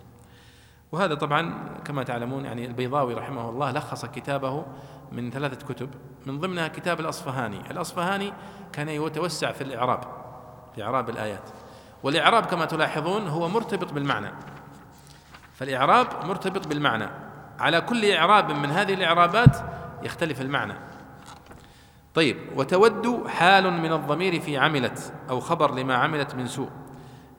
[0.92, 4.66] وهذا طبعا كما تعلمون يعني البيضاوي رحمه الله لخص كتابه
[5.12, 5.90] من ثلاثة كتب
[6.26, 7.72] من ضمنها كتاب الأصفهاني.
[7.72, 8.34] الأصفهاني
[8.74, 10.04] كان يتوسع في الإعراب
[10.76, 11.50] في إعراب الآيات.
[12.04, 14.32] والإعراب كما تلاحظون هو مرتبط بالمعنى.
[15.54, 17.10] فالإعراب مرتبط بالمعنى.
[17.60, 19.58] على كل إعراب من هذه الإعرابات
[20.04, 20.74] يختلف المعنى.
[22.14, 26.70] طيب وتود حال من الضمير في عملت أو خبر لما عملت من سوء.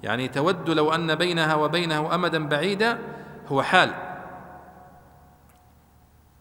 [0.03, 2.99] يعني تود لو أن بينها وبينه أمدا بعيدا
[3.49, 3.95] هو حال.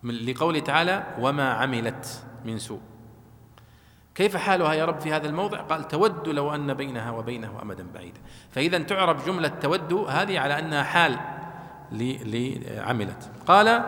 [0.03, 2.79] من لقوله تعالى وما عملت من سوء.
[4.15, 8.19] كيف حالها يا رب في هذا الموضع؟ قال تود لو أن بينها وبينه أمدا بعيدا
[8.51, 11.19] فإذا تعرف جملة تود هذه على أنها حال
[11.91, 13.29] لعملت.
[13.47, 13.83] قال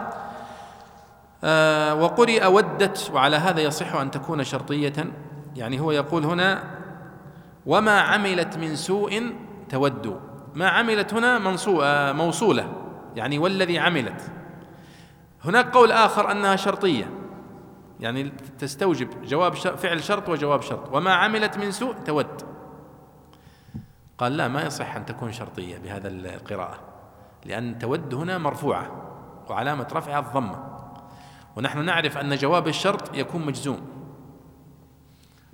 [1.43, 4.93] آه وقرئ ودت وعلى هذا يصح أن تكون شرطية.
[5.55, 6.63] يعني هو يقول هنا
[7.65, 9.35] وما عملت من سوء
[9.69, 10.19] تود
[10.55, 12.73] ما عملت هنا آه، موصولة.
[13.15, 14.31] يعني والذي عملت.
[15.45, 17.11] هناك قول آخر أنها شرطية.
[17.99, 20.93] يعني تستوجب جواب فعل شرط وجواب شرط.
[20.93, 22.41] وما عملت من سوء تود.
[24.17, 26.79] قال لا ما يصح أن تكون شرطية بهذا القراءة.
[27.45, 28.91] لأن تود هنا مرفوعة
[29.49, 30.80] وعلامة رفعها الضمة.
[31.55, 33.81] ونحن نعرف أن جواب الشرط يكون مجزوم.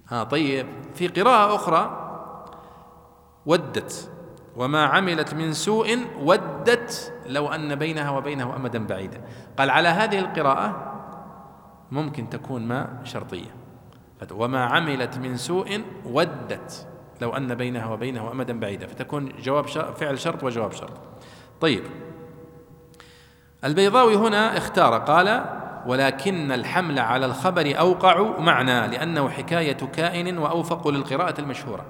[0.09, 0.67] ها طيب.
[0.93, 2.03] في قراءة أخرى
[3.45, 4.11] ودت
[4.55, 9.21] وما عملت من سوء ودت لو أن بينها وبينه أمدا بعيدا.
[9.57, 10.93] قال على هذه القراءة
[11.91, 13.55] ممكن تكون ما شرطية.
[14.31, 16.87] وما عملت من سوء ودت
[17.21, 18.87] لو أن بينها وبينه أمدا بعيدا.
[18.87, 20.93] فتكون جواب فعل شرط وجواب شرط.
[21.61, 21.83] طيب.
[23.63, 25.45] البيضاوي هنا اختار قال
[25.87, 31.85] ولكن الحمل على الخبر أوقع معنى لأنه حكاية كائن وأوفق للقراءة المشهورة.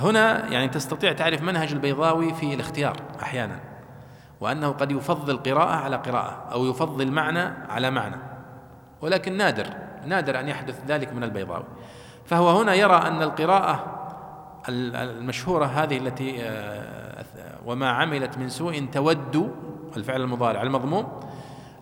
[0.00, 3.60] هنا يعني تستطيع تعرف منهج البيضاوي في الاختيار أحيانا
[4.40, 8.16] وأنه قد يفضل قراءة على قراءة أو يفضل معنى على معنى.
[9.00, 9.66] ولكن نادر
[10.06, 11.64] نادر أن يحدث ذلك من البيضاوي.
[12.26, 13.84] فهو هنا يرى أن القراءة
[14.68, 17.24] المشهورة هذه التي آه،
[17.66, 19.52] وما عملت من سوء تود
[19.96, 21.20] الفعل المضارع المضموم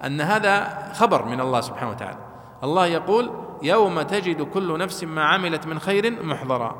[0.07, 2.18] أن هذا خبر من الله سبحانه وتعالى.
[2.64, 3.30] الله يقول
[3.62, 6.76] يوم تجد كل نفس ما عملت من خير محضرا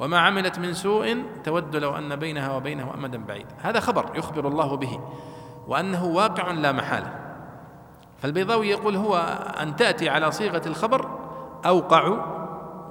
[0.00, 4.76] وما عملت من سوء تود لو أن بينها وبينه أمدا بعيدا هذا خبر يخبر الله
[4.76, 5.00] به
[5.68, 7.12] وأنه واقع لا محالة.
[8.18, 9.16] فالبيضاوي يقول هو
[9.62, 11.08] أن تأتي على صيغة الخبر
[11.66, 12.08] أوقع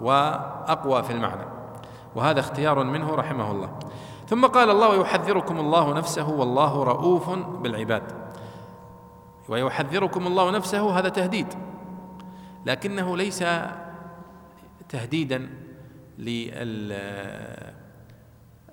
[0.01, 1.45] وأقوى في المعنى.
[2.15, 3.69] وهذا اختيار منه رحمه الله.
[4.27, 7.29] ثم قال الله يحذركم الله نفسه والله رؤوف
[7.61, 8.03] بالعباد.
[9.49, 11.47] ويحذركم الله نفسه هذا تهديد.
[12.65, 13.43] لكنه ليس
[14.89, 15.49] تهديدا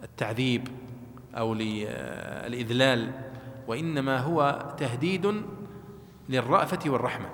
[0.04, 0.68] للتعذيب
[1.34, 3.12] أو للإذلال
[3.68, 5.42] وإنما هو تهديد
[6.28, 7.26] للرأفة والرحمة.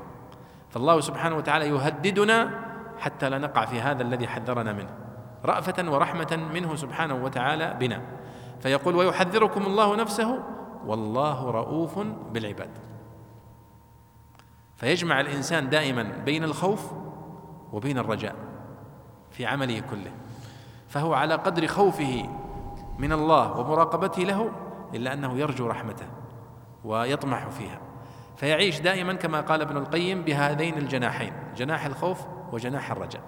[0.70, 2.51] فالله سبحانه وتعالى يهددنا
[2.99, 4.90] حتى لا نقع في هذا الذي حذرنا منه.
[5.45, 8.03] رأفة ورحمة منه سبحانه وتعالى بنا.
[8.61, 10.43] فيقول ويحذركم الله نفسه
[10.86, 11.99] والله رؤوف
[12.32, 12.70] بالعباد.
[14.83, 16.93] فيجمع الإنسان دائما بين الخوف
[17.72, 18.35] وبين الرجاء
[19.30, 20.12] في عمله كله.
[20.89, 22.28] فهو على قدر خوفه
[22.99, 24.51] من الله ومراقبته له
[24.95, 26.07] إلا أنه يرجو رحمته
[26.85, 27.80] ويطمح فيها.
[28.37, 32.20] فيعيش دائما كما قال ابن القيم بهذين الجناحين جناح الخوف
[32.53, 33.22] وجناح الرجاء.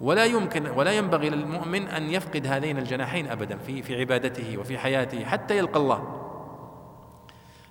[0.00, 5.24] ولا يمكن ولا ينبغي للمؤمن أن يفقد هذين الجناحين ابدا في في عبادته وفي حياته
[5.24, 6.20] حتى يلقى الله.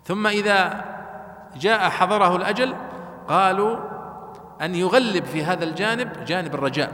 [0.04, 0.86] ثم إذا
[1.56, 2.76] جاء حضره الأجل
[3.28, 3.78] قالوا
[4.62, 6.92] أن يغلب في هذا الجانب جانب الرجاء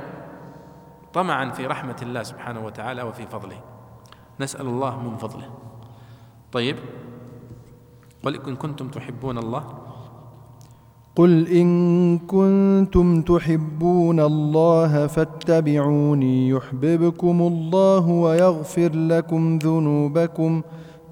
[1.14, 3.58] طمعا في رحمة الله سبحانه وتعالى وفي فضله.
[4.40, 5.50] نسأل الله من فضله.
[6.52, 6.76] طيب
[8.24, 9.64] قل إن كنتم تحبون الله.
[11.16, 11.70] قل إن
[12.18, 20.62] كنتم تحبون الله فاتبعوني يحببكم الله ويغفر لكم ذنوبكم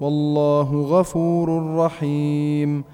[0.00, 2.84] والله غفور رحيم.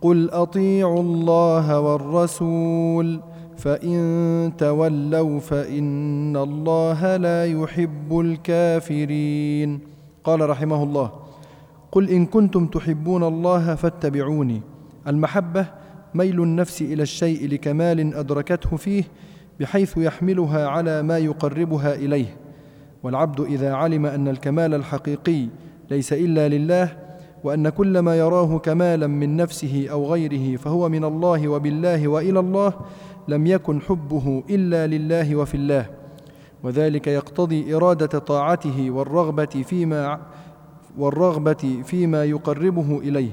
[0.00, 3.20] قل أطيعوا الله والرسول
[3.56, 9.80] فإن تولوا فإن الله لا يحب الكافرين.
[10.24, 11.10] قال رحمه الله
[11.92, 14.62] قل إن كنتم تحبون الله فاتبعوني.
[15.06, 15.66] المحبة
[16.14, 19.04] ميل النفس إلى الشيء لكمال أدركته فيه
[19.60, 22.36] بحيث يحملها على ما يقربها إليه.
[23.02, 25.46] والعبد إذا علم أن الكمال الحقيقي
[25.90, 27.09] ليس إلا لله
[27.44, 32.72] وأن كل ما يراه كمالا من نفسه أو غيره فهو من الله وبالله وإلى الله
[33.28, 35.86] لم يكن حبه إلا لله وفي الله.
[36.62, 40.20] وذلك يقتضي إرادة طاعته والرغبة فيما
[40.98, 43.30] والرغبة فيما يقربه إليه.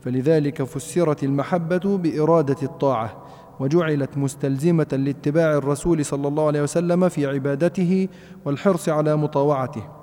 [0.00, 3.16] فلذلك فسرت المحبة بإرادة الطاعة
[3.60, 8.08] وجعلت مستلزمة لاتباع الرسول صلى الله عليه وسلم في عبادته
[8.44, 9.99] والحرص على مطاوعته.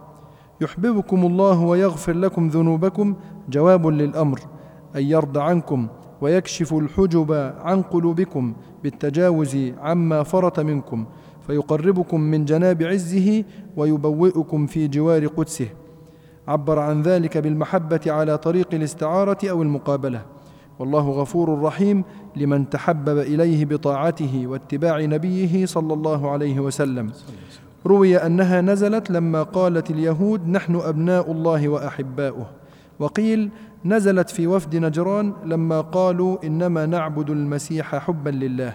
[0.61, 3.15] يحببكم الله ويغفر لكم ذنوبكم
[3.49, 4.39] جواب للأمر
[4.95, 5.87] أن يرضى عنكم
[6.21, 7.31] ويكشف الحجب
[7.61, 8.53] عن قلوبكم
[8.83, 11.05] بالتجاوز عما فرط منكم
[11.47, 13.43] فيقربكم من جناب عزه
[13.77, 15.67] ويبوئكم في جوار قدسه.
[16.47, 20.21] عبر عن ذلك بالمحبة على طريق الاستعارة أو المقابلة.
[20.79, 22.03] والله غفور رحيم
[22.35, 27.11] لمن تحبب إليه بطاعته واتباع نبيه صلى الله عليه وسلم.
[27.87, 32.45] روي أنها نزلت لما قالت اليهود نحن أبناء الله وأحباؤه.
[32.99, 33.51] وقيل
[33.85, 38.73] نزلت في وفد نجران لما قالوا إنما نعبد المسيح حبا لله.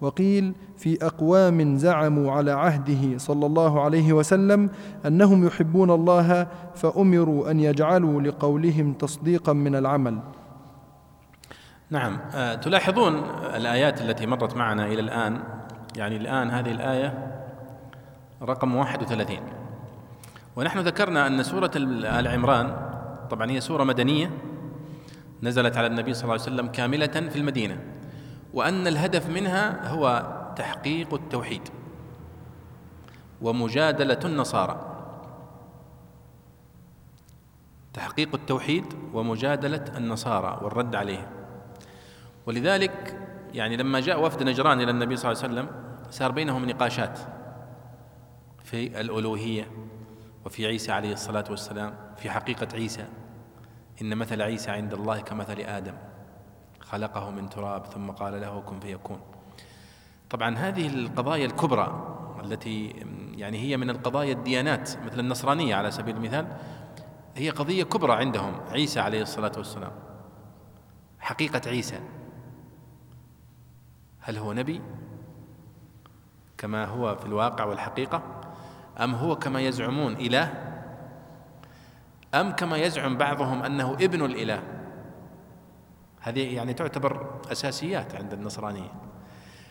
[0.00, 4.70] وقيل في أقوام زعموا على عهده صلى الله عليه وسلم
[5.06, 10.18] أنهم يحبون الله فأمروا أن يجعلوا لقولهم تصديقا من العمل.
[11.90, 12.18] نعم.
[12.34, 13.14] آه، تلاحظون
[13.56, 15.40] الآيات التي مرت معنا إلى الآن؟
[15.96, 17.38] يعني الآن هذه الآية
[18.42, 19.38] رقم 31
[20.56, 22.76] ونحن ذكرنا أن سورة آل عمران
[23.30, 24.30] طبعا هي سورة مدنية
[25.42, 27.80] نزلت على النبي صلى الله عليه وسلم كاملة في المدينة
[28.54, 31.62] وأن الهدف منها هو تحقيق التوحيد
[33.42, 34.94] ومجادلة النصارى.
[37.94, 38.84] تحقيق التوحيد
[39.14, 41.26] ومجادلة النصارى والرد عليهم.
[42.46, 43.16] ولذلك
[43.54, 45.68] يعني لما جاء وفد نجران إلى النبي صلى الله عليه وسلم
[46.10, 47.18] صار بينهم نقاشات.
[48.70, 49.70] في الألوهية
[50.44, 53.06] وفي عيسى عليه الصلاة والسلام في حقيقة عيسى.
[54.02, 55.94] إن مثل عيسى عند الله كمثل آدم.
[56.80, 59.20] خلقه من تراب ثم قال له كن فيكون.
[60.30, 62.86] طبعا هذه القضايا الكبرى التي
[63.36, 66.46] يعني هي من القضايا الديانات مثل النصرانية على سبيل المثال
[67.36, 69.92] هي قضية كبرى عندهم عيسى عليه الصلاة والسلام.
[71.20, 72.00] حقيقة عيسى.
[74.20, 74.80] هل هو نبي؟
[76.58, 78.37] كما هو في الواقع والحقيقة.
[79.00, 80.54] أم هو كما يزعمون إله؟
[82.34, 84.62] أم كما يزعم بعضهم أنه ابن الإله؟
[86.20, 88.92] هذه يعني تعتبر أساسيات عند النصرانيه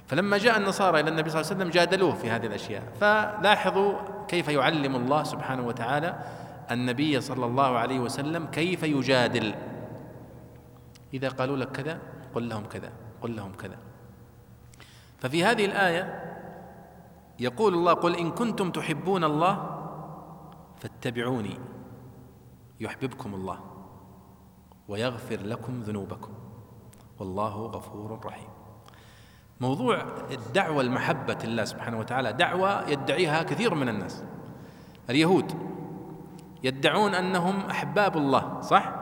[0.07, 2.83] فلما جاء النصارى إلى النبي صلى الله عليه وسلم جادلوه في هذه الأشياء.
[3.01, 3.93] فلاحظوا
[4.27, 6.15] كيف يعلم الله سبحانه وتعالى
[6.71, 9.55] النبي صلى الله عليه وسلم كيف يجادل.
[11.13, 11.99] إذا قالوا لك كذا
[12.35, 13.77] قل لهم كذا قل لهم كذا.
[15.19, 16.36] ففي هذه الآية
[17.39, 19.79] يقول الله قل إن كنتم تحبون الله
[20.77, 21.59] فاتبعوني
[22.79, 23.59] يحببكم الله
[24.87, 26.33] ويغفر لكم ذنوبكم.
[27.19, 28.49] والله غفور رحيم.
[29.61, 32.33] موضوع الدعوة المحبة الله سبحانه وتعالى.
[32.33, 34.23] دعوة يدعيها كثير من الناس.
[35.09, 35.51] اليهود
[36.63, 38.93] يدعون أنهم أحباب الله صح؟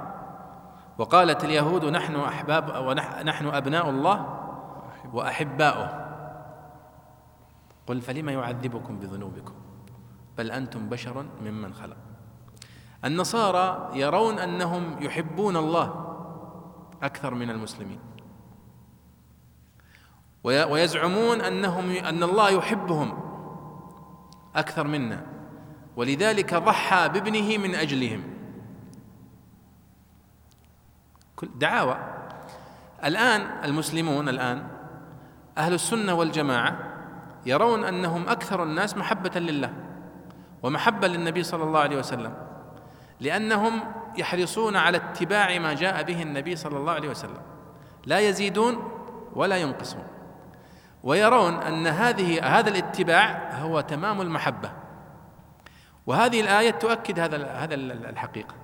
[0.97, 4.39] وقالت اليهود نحن أحباب ونحن أبناء الله
[5.13, 6.04] وأحباؤه.
[7.87, 9.53] قل فلم يعذبكم بذنوبكم؟
[10.37, 11.97] بل أنتم بشر ممن خلق.
[13.05, 16.17] النصارى يرون أنهم يحبون الله
[17.03, 17.99] أكثر من المسلمين.
[20.43, 23.19] ويزعمون أنهم أن الله يحبهم
[24.55, 25.25] أكثر منا.
[25.95, 28.23] ولذلك ضحى بابنه من أجلهم.
[31.55, 31.97] دعاوى.
[33.03, 34.67] الآن المسلمون الآن
[35.57, 36.94] أهل السنة والجماعة
[37.45, 39.73] يرون أنهم أكثر الناس محبة لله
[40.63, 42.33] ومحبة للنبي صلى الله عليه وسلم
[43.19, 43.81] لأنهم
[44.17, 47.41] يحرصون على اتباع ما جاء به النبي صلى الله عليه وسلم
[48.05, 48.91] لا يزيدون
[49.35, 50.03] ولا ينقصون.
[51.03, 54.71] ويرون أن هذه هذا الاتباع هو تمام المحبة.
[56.07, 58.55] وهذه الآية تؤكد هذا هذا الحقيقة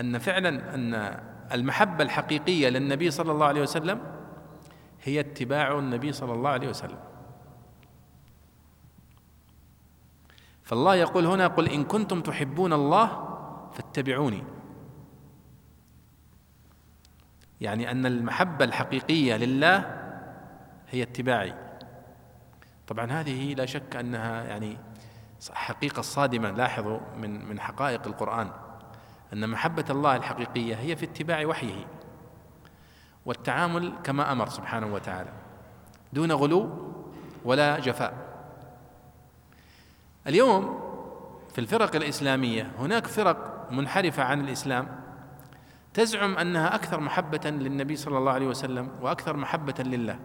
[0.00, 1.20] أن فعلا أن
[1.52, 4.00] المحبة الحقيقية للنبي صلى الله عليه وسلم
[5.02, 6.98] هي اتباع النبي صلى الله عليه وسلم.
[10.70, 13.28] فالله يقول هنا قل إن كنتم تحبون الله
[13.72, 14.44] فاتبعوني.
[17.60, 19.78] يعني أن المحبة الحقيقية لله
[20.90, 21.54] هي اتباعي.
[22.86, 24.78] طبعا هذه لا شك أنها يعني
[25.52, 26.50] حقيقة صادمة.
[26.50, 28.50] لاحظوا من من حقائق القرآن
[29.32, 31.86] أن محبة الله الحقيقية هي في اتباع وحيه
[33.26, 35.32] والتعامل كما أمر سبحانه وتعالى
[36.12, 36.92] دون غلو
[37.44, 38.29] ولا جفاء.
[40.26, 40.80] اليوم
[41.52, 45.00] في الفرق الإسلامية هناك فرق منحرفة عن الإسلام.
[45.94, 50.18] تزعم أنها أكثر محبة للنبي صلى الله عليه وسلم وأكثر محبة لله.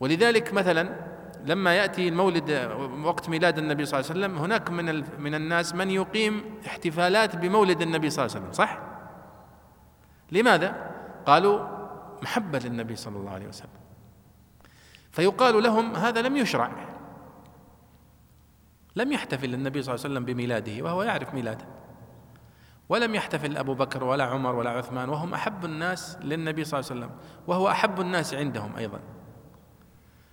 [0.00, 1.10] ولذلك مثلا
[1.44, 2.70] لما يأتي المولد
[3.04, 7.82] وقت ميلاد النبي صلى الله عليه وسلم هناك من من الناس من يقيم احتفالات بمولد
[7.82, 8.78] النبي صلى الله عليه وسلم صح؟
[10.32, 10.90] لماذا؟
[11.26, 11.66] قالوا
[12.22, 13.80] محبة للنبي صلى الله عليه وسلم.
[15.10, 16.70] فيقال لهم هذا لم يشرع.
[19.00, 21.64] لم يحتفل النبي صلى الله عليه وسلم بميلاده وهو يعرف ميلاده.
[22.88, 27.00] ولم يحتفل أبو بكر ولا عمر ولا عثمان وهم أحب الناس للنبي صلى الله عليه
[27.00, 29.00] وسلم وهو أحب الناس عندهم أيضا.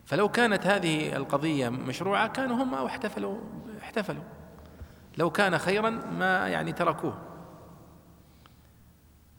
[0.05, 3.37] فلو كانت هذه القضية مشروعة كانوا هم احتفلوا
[3.81, 4.23] احتفلوا.
[5.17, 7.17] لو كان خيرا ما يعني تركوه.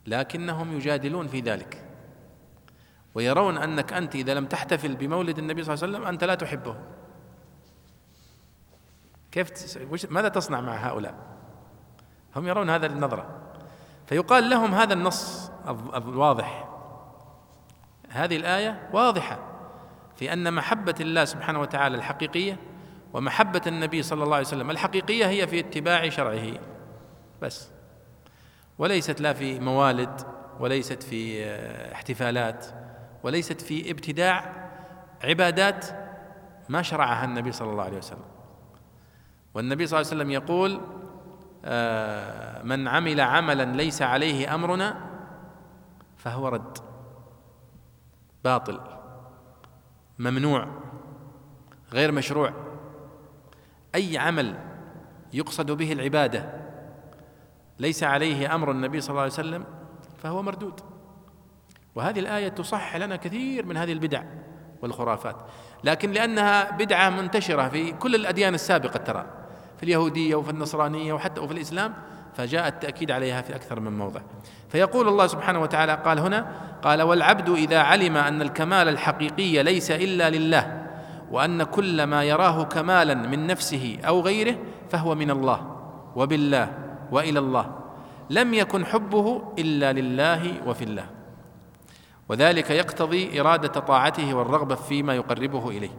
[0.06, 1.84] لكنهم يجادلون في ذلك.
[3.14, 6.76] ويرون أنك أنت إذا لم تحتفل بمولد النبي صلى الله عليه وسلم أنت لا تحبه.
[9.32, 9.50] كيف
[10.10, 11.14] ماذا تصنع مع هؤلاء؟
[12.36, 13.26] هم يرون هذا النظرة.
[14.06, 15.50] فيقال لهم هذا النص
[15.94, 16.68] الواضح.
[18.08, 19.38] هذه الآية واضحة
[20.16, 22.56] في أن محبة الله سبحانه وتعالى الحقيقية
[23.12, 26.52] ومحبة النبي صلى الله عليه وسلم الحقيقية هي في اتباع شرعه.
[27.42, 27.70] بس.
[28.78, 30.20] وليست لا في موالد
[30.60, 32.66] وليست في آه، احتفالات
[33.22, 34.68] وليست في ابتداع
[35.24, 35.86] عبادات
[36.68, 38.37] ما شرعها النبي صلى الله عليه وسلم.
[39.54, 40.80] والنبي صلى الله عليه وسلم يقول
[41.64, 45.08] آه، من عمل عملا ليس عليه أمرنا
[46.16, 46.78] فهو رد
[48.44, 48.80] باطل
[50.18, 50.68] ممنوع
[51.92, 52.52] غير مشروع.
[53.94, 54.58] أي عمل
[55.32, 56.52] يقصد به العبادة
[57.78, 59.64] ليس عليه أمر النبي صلى الله عليه وسلم
[60.22, 60.80] فهو مردود.
[61.94, 64.22] وهذه الآية تصح لنا كثير من هذه البدع.
[64.82, 65.36] والخرافات.
[65.84, 69.26] لكن لأنها بدعة منتشرة في كل الأديان السابقة ترى
[69.76, 71.94] في اليهودية وفي النصرانية وحتى وفي الإسلام
[72.34, 74.20] فجاء التاكيد عليها في أكثر من موضع.
[74.68, 76.52] فيقول الله سبحانه وتعالى قال هنا
[76.82, 80.86] قال والعبد إذا علم أن الكمال الحقيقي ليس إلا لله
[81.30, 84.56] وأن كل ما يراه كمالا من نفسه أو غيره
[84.90, 85.76] فهو من الله
[86.16, 86.72] وبالله
[87.12, 87.78] وإلى الله
[88.30, 91.17] لم يكن حبه إلا لله وفي الله.
[92.28, 95.90] وذلك يقتضي إرادة طاعته والرغبة فيما يقربه إليه.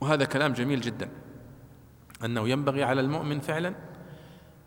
[0.00, 1.10] وهذا كلام جميل جدا.
[2.24, 3.74] أنه ينبغي على المؤمن فعلا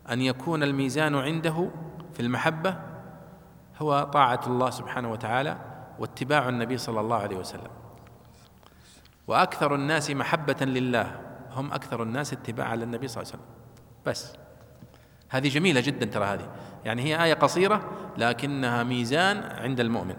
[0.09, 1.69] أن يكون الميزان عنده
[2.13, 2.75] في المحبة
[3.79, 5.57] هو طاعة الله سبحانه وتعالى
[5.99, 7.71] واتباع النبي صلى الله عليه وسلم.
[9.27, 13.55] وأكثر الناس محبة لله هم أكثر الناس اتباعا للنبي صلى الله عليه وسلم.
[14.05, 14.33] بس.
[15.29, 16.49] هذه جميلة جدا ترى هذه.
[16.85, 17.81] يعني هي آية قصيرة
[18.17, 20.15] لكنها ميزان عند المؤمن.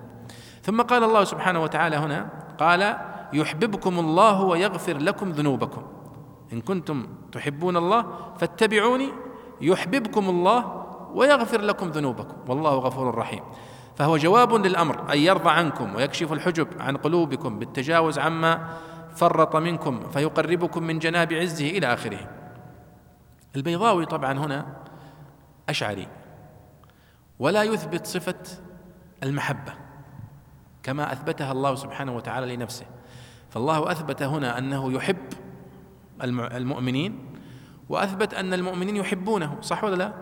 [0.62, 2.96] ثم قال الله سبحانه وتعالى هنا قال
[3.32, 5.82] يحببكم الله ويغفر لكم ذنوبكم.
[6.52, 8.06] إن كنتم تحبون الله
[8.38, 9.12] فاتبعوني
[9.61, 12.50] يحببكم الله ويغفر لكم ذنوبكم.
[12.50, 13.42] والله غفور رحيم.
[13.96, 18.68] فهو جواب للأمر ان يرضى عنكم ويكشف الحجب عن قلوبكم بالتجاوز عما
[19.14, 22.18] فرط منكم فيقربكم من جناب عزه إلى آخره.
[23.56, 24.66] البيضاوي طبعا هنا
[25.68, 26.08] أشعري.
[27.41, 28.34] ولا يثبت صفة
[29.22, 29.72] المحبة
[30.82, 32.86] كما أثبتها الله سبحانه وتعالى لنفسه.
[33.51, 35.32] فالله أثبت هنا أنه يحب
[36.22, 37.18] المؤمنين
[37.88, 40.12] وأثبت أن المؤمنين يحبونه صح ولا لا؟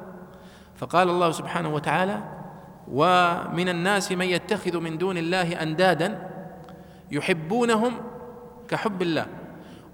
[0.77, 2.23] فقال الله سبحانه وتعالى
[2.89, 6.31] ومن الناس من يتخذ من دون الله أندادا
[7.11, 7.93] يحبونهم
[8.69, 9.27] كحب الله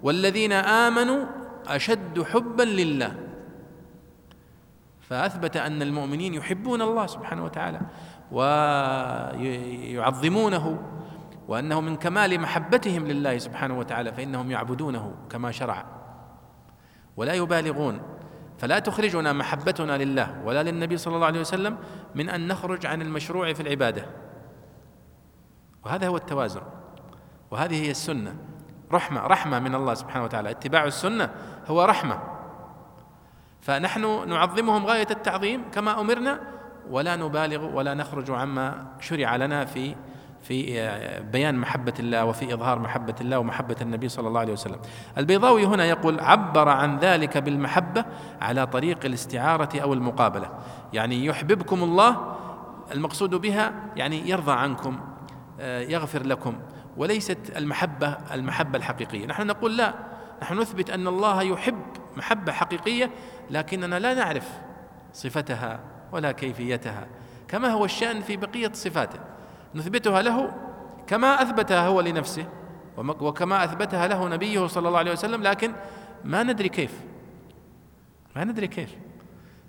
[0.03, 1.25] والذين آمنوا
[1.66, 3.16] أشد حبا لله.
[5.09, 7.80] فأثبت أن المؤمنين يحبون الله سبحانه وتعالى
[9.92, 10.82] ويعظمونه
[11.48, 15.86] وأنه من كمال محبتهم لله سبحانه وتعالى فإنهم يعبدونه كما شرع.
[17.16, 18.00] ولا يبالغون
[18.59, 21.78] فلا تخرجنا محبتنا لله ولا للنبي صلى الله عليه وسلم
[22.14, 24.07] من أن نخرج عن المشروع في العبادة.
[25.84, 26.62] وهذا هو التوازن.
[27.50, 28.36] وهذه هي السنة.
[28.92, 30.50] رحمة رحمة من الله سبحانه وتعالى.
[30.50, 31.30] اتباع السنة
[31.66, 32.18] هو رحمة.
[33.65, 36.41] فنحن نعظمهم غاية التعظيم كما أمرنا
[36.91, 39.95] ولا نبالغ ولا نخرج عما شرع لنا في
[40.43, 40.91] في
[41.33, 44.79] بيان محبة الله وفي إظهار محبة الله ومحبة النبي صلى الله عليه وسلم.
[45.19, 48.05] البيضاوي هنا يقول عبر عن ذلك بالمحبة
[48.41, 50.51] على طريق الاستعارة أو المقابلة.
[50.93, 52.37] يعني يحببكم الله
[52.93, 55.01] المقصود بها يعني يرضى عنكم
[55.61, 56.55] آه، يغفر لكم
[56.97, 59.27] وليست المحبة المحبة الحقيقية.
[59.27, 59.95] نحن نقول لا
[60.43, 61.83] نحن نثبت أن الله يحب
[62.17, 63.11] محبة حقيقية
[63.51, 64.49] لكننا لا نعرف
[65.12, 65.80] صفتها
[66.12, 67.07] ولا كيفيتها
[67.49, 69.18] كما هو الشأن في بقية صفاته.
[69.74, 70.55] نثبتها له
[71.07, 72.47] كما أثبتها هو لنفسه
[72.99, 75.72] وكما أثبتها له نبيه صلى الله عليه وسلم لكن
[76.24, 77.01] ما ندري كيف.
[78.36, 78.97] ما ندري كيف.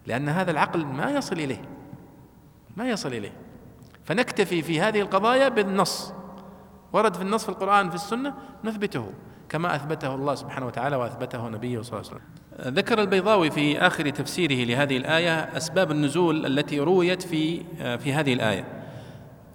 [0.05, 1.61] لأن هذا العقل ما يصل إليه.
[2.77, 3.33] ما يصل إليه.
[4.03, 6.13] فنكتفي في هذه القضايا بالنص.
[6.93, 9.11] ورد في النص في القرآن في السنة نثبته.
[9.55, 12.75] كما أثبته الله سبحانه وتعالى وأثبته نبيه صلى الله عليه وسلم.
[12.75, 17.63] ذكر البيضاوي في آخر تفسيره لهذه الآية أسباب النزول التي رويت في
[17.97, 18.65] في هذه الآية.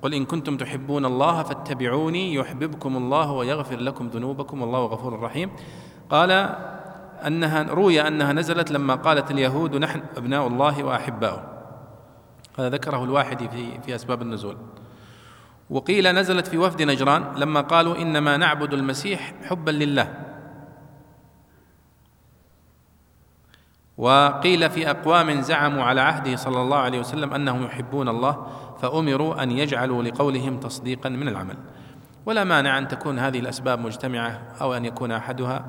[0.02, 5.50] قل إن كنتم تحبون الله فاتبعوني يحببكم الله ويغفر لكم ذنوبكم والله غفور رحيم.
[6.10, 6.30] قال
[7.26, 11.42] أنها روي أنها نزلت لما قالت اليهود نحن أبناء الله وأحباؤه.
[12.58, 14.56] هذا ذكره الواحد في في أسباب النزول.
[15.70, 20.14] وقيل نزلت في وفد نجران لما قالوا إنما نعبد المسيح حبا لله.
[23.98, 28.46] وقيل في أقوام زعموا على عهده صلى الله عليه وسلم أنهم يحبون الله
[28.82, 31.56] فأمروا أن يجعلوا لقولهم تصديقا من العمل.
[32.26, 35.64] ولا مانع أن تكون هذه الأسباب مجتمعة أو أن يكون أحدها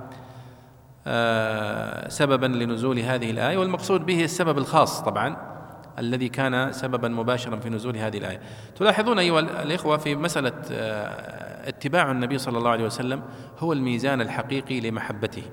[1.07, 5.50] آه، سببا لنزول هذه الآية والمقصود به السبب الخاص طبعا.
[5.99, 8.41] الذي كان سببا مباشرا في نزول هذه الآية.
[8.75, 13.21] تلاحظون أيها الإخوة في مسألة آه، اتباع النبي صلى الله عليه وسلم
[13.59, 15.43] هو الميزان الحقيقي لمحبته.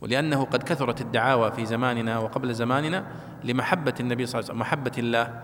[0.00, 3.04] ولأنه قد كثرت الدعاوى في زماننا وقبل زماننا
[3.44, 5.40] لمحبة النبي صلى الله عليه وسلم محبة الله.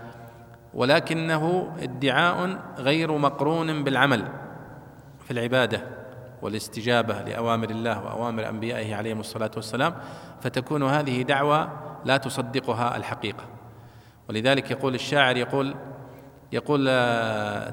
[0.74, 4.28] ولكنه ادعاء غير مقرون بالعمل
[5.24, 5.82] في العبادة
[6.43, 9.95] والاستجابة لأوامر الله وأوامر أنبيائه عليهم الصلاة والسلام.
[10.40, 11.68] فتكون هذه دعوه
[12.05, 13.45] لا تصدقها الحقيقة.
[14.29, 15.75] ولذلك يقول الشاعر يقول
[16.53, 16.87] يقول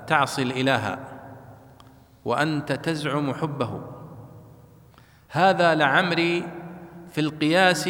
[0.05, 0.99] تعصي الإله
[2.25, 3.81] وأنت تزعم حبه.
[5.29, 6.43] هذا لعمري
[7.11, 7.89] في القياس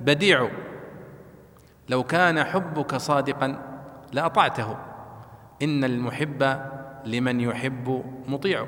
[0.00, 0.50] بديع.
[1.88, 3.62] لو كان حبك صادقا
[4.12, 4.76] لأطعته.
[5.62, 6.60] إن المحب
[7.04, 8.66] لمن يحب مطيع.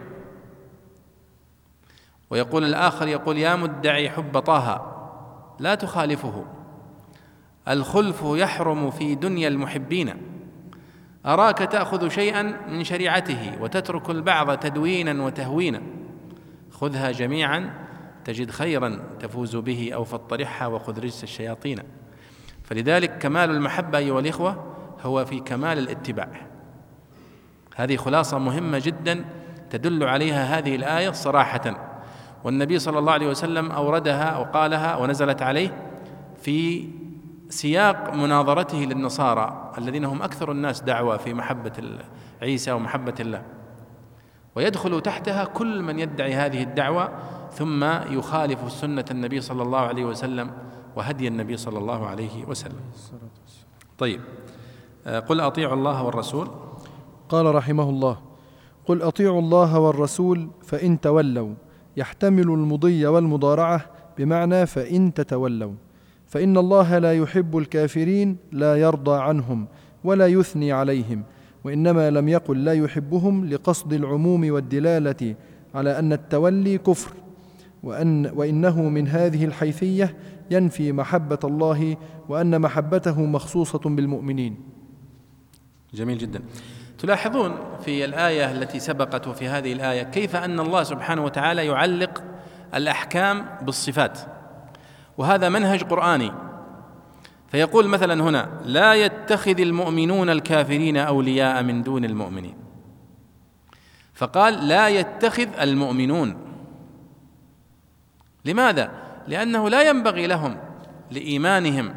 [2.30, 4.96] ويقول الآخر يقول يا مدعي حب طه
[5.58, 6.44] لا تخالفه.
[7.70, 10.14] الخلف يحرم في دنيا المحبين.
[11.26, 15.82] أراك تأخذ شيئا من شريعته وتترك البعض تدوينا وتهوينا.
[16.70, 17.70] خذها جميعا
[18.24, 21.78] تجد خيرا تفوز به أو فاطرحها وخذ رجس الشياطين.
[22.64, 26.28] فلذلك كمال المحبة أيها الإخوة هو في كمال الاتباع.
[27.76, 29.24] هذه خلاصة مهمة جدا
[29.70, 31.90] تدل عليها هذه الآية صراحة.
[32.44, 35.90] والنبي صلى الله عليه وسلم أوردها وقالها ونزلت عليه
[36.42, 36.88] في
[37.50, 41.72] سياق مناظرته للنصارى الذين هم أكثر الناس دعوة في محبة
[42.42, 43.42] عيسى ومحبة الله.
[44.56, 47.08] ويدخل تحتها كل من يدعي هذه الدعوة
[47.52, 50.50] ثم يخالف سنة النبي صلى الله عليه وسلم
[50.96, 52.80] وهدي النبي صلى الله عليه وسلم.
[53.98, 54.20] طيب
[55.06, 56.48] آه، قل أطيعوا الله والرسول.
[57.28, 58.18] قال رحمه الله
[58.86, 61.54] قل أطيعوا الله والرسول فإن تولوا
[61.96, 63.86] يحتمل المضي والمضارعة
[64.18, 65.72] بمعنى فإن تتولوا.
[66.30, 69.66] فإن الله لا يحب الكافرين لا يرضى عنهم
[70.04, 71.22] ولا يثني عليهم
[71.64, 75.34] وإنما لم يقل لا يحبهم لقصد العموم والدلالة
[75.74, 77.12] على أن التولي كفر
[77.82, 80.16] وأن وإنه من هذه الحيثية
[80.50, 81.96] ينفي محبة الله
[82.28, 84.56] وأن محبته مخصوصة بالمؤمنين.
[85.94, 86.40] جميل جدا.
[86.98, 92.22] تلاحظون في الآية التي سبقت وفي هذه الآية كيف أن الله سبحانه وتعالى يعلق
[92.74, 94.18] الأحكام بالصفات؟
[95.18, 96.32] وهذا منهج قرآني.
[97.48, 102.54] فيقول مثلا هنا لا يتخذ المؤمنون الكافرين أولياء من دون المؤمنين.
[104.14, 106.36] فقال لا يتخذ المؤمنون.
[108.44, 108.90] لماذا؟
[109.28, 110.56] لأنه لا ينبغي لهم
[111.10, 111.94] لإيمانهم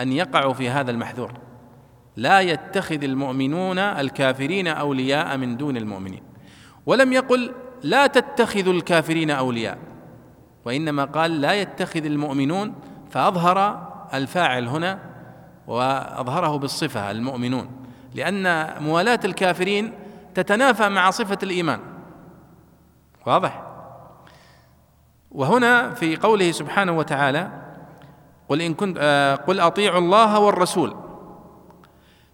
[0.00, 1.32] أن يقعوا في هذا المحذور.
[2.16, 6.22] لا يتخذ المؤمنون الكافرين أولياء من دون المؤمنين.
[6.86, 9.78] ولم يقل لا تتخذوا الكافرين أولياء.
[10.64, 12.74] وإنما قال لا يتخذ المؤمنون
[13.10, 14.98] فأظهر الفاعل هنا
[15.66, 17.70] وأظهره بالصفة المؤمنون
[18.14, 19.92] لأن موالاة الكافرين
[20.34, 21.80] تتنافى مع صفة الإيمان.
[23.26, 23.62] واضح؟
[25.30, 27.50] وهنا في قوله سبحانه وتعالى
[28.48, 30.96] قل إن كنت آه قل أطيعوا الله والرسول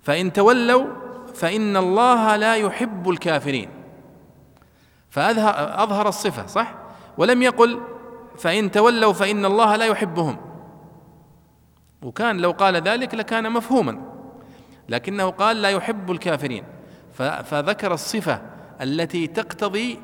[0.03, 0.87] فإن تولوا
[1.35, 3.71] فإن الله لا يحب الكافرين.
[5.11, 6.75] فأظهر أظهر الصفة صح؟
[7.19, 7.81] ولم يقل
[8.39, 10.37] فإن تولوا فإن الله لا يحبهم.
[12.03, 14.01] وكان لو قال ذلك لكان مفهوما
[14.89, 16.65] لكنه قال لا يحب الكافرين.
[17.45, 18.43] فذكر الصفة
[18.83, 20.01] التي تقتضي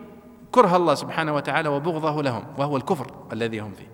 [0.53, 3.89] كره الله سبحانه وتعالى وبغضه لهم وهو الكفر الذي هم فيه.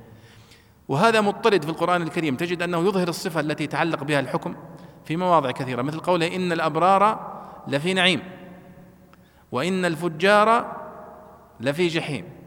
[0.89, 2.37] وهذا مضطرد في القرآن الكريم.
[2.37, 4.57] تجد أنه يظهر الصفة التي تعلق بها الحكم
[5.05, 7.31] في مواضع كثيرة مثل قوله إن الأبرار
[7.69, 8.23] لفي نعيم
[9.53, 10.77] وإن الفجار
[11.61, 12.40] لفي جحيم.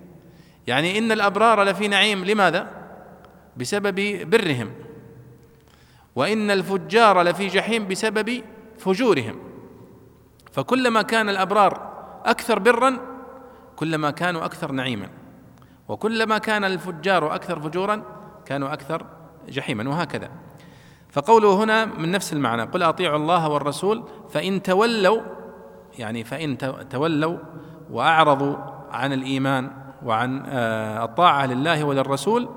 [0.68, 2.68] يعني إن الأبرار لفي نعيم لماذا؟
[3.58, 4.72] بسبب برهم.
[6.16, 8.44] وإن الفجار لفي جحيم بسبب
[8.78, 9.40] فجورهم.
[10.52, 11.94] فكلما كان الأبرار
[12.26, 12.98] أكثر برا
[13.76, 15.10] كلما كانوا أكثر نعيما.
[15.88, 18.04] وكلما كان الفجار أكثر فجورا
[18.46, 19.06] كانوا أكثر
[19.50, 20.30] جحيما وهكذا.
[21.14, 25.22] فقوله هنا من نفس المعنى قل أطيعوا الله والرسول فإن تولوا
[26.00, 26.58] يعني فإن
[26.90, 27.38] تولوا
[27.92, 28.56] وأعرضوا
[28.92, 29.72] عن الإيمان
[30.06, 32.50] وعن آه، الطاعة لله وللرسول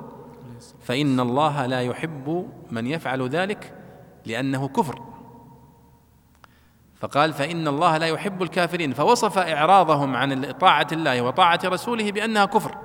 [0.81, 3.75] فإن الله لا يحب من يفعل ذلك
[4.27, 5.03] لأنه كفر.
[7.01, 8.93] فقال فإن الله لا يحب الكافرين.
[8.93, 12.79] فوصف إعراضهم عن طاعة الله وطاعة رسوله بأنها كفر.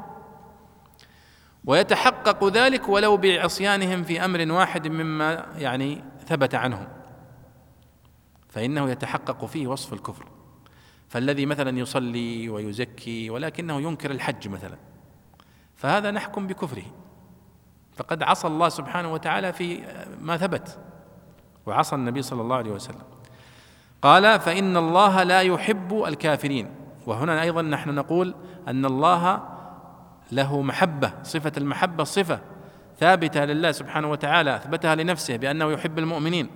[1.66, 6.88] ويتحقق ذلك ولو بعصيانهم في أمر واحد مما يعني ثبت عنهم.
[8.50, 10.26] فإنه يتحقق فيه وصف الكفر.
[11.12, 14.78] فالذي مثلا يصلي ويزكي ولكنه ينكر الحج مثلا
[15.76, 16.84] فهذا نحكم بكفره.
[17.96, 19.84] فقد عصى الله سبحانه وتعالى في
[20.22, 20.80] ما ثبت
[21.66, 23.04] وعصى النبي صلى الله عليه وسلم.
[24.02, 26.70] قال فإن الله لا يحب الكافرين.
[27.08, 28.36] وهنا أيضا نحن نقول
[28.68, 29.44] أن الله
[30.32, 32.40] له محبة صفة المحبة صفة
[33.00, 36.50] ثابتة لله سبحانه وتعالى أثبتها لنفسه بأنه يحب المؤمنين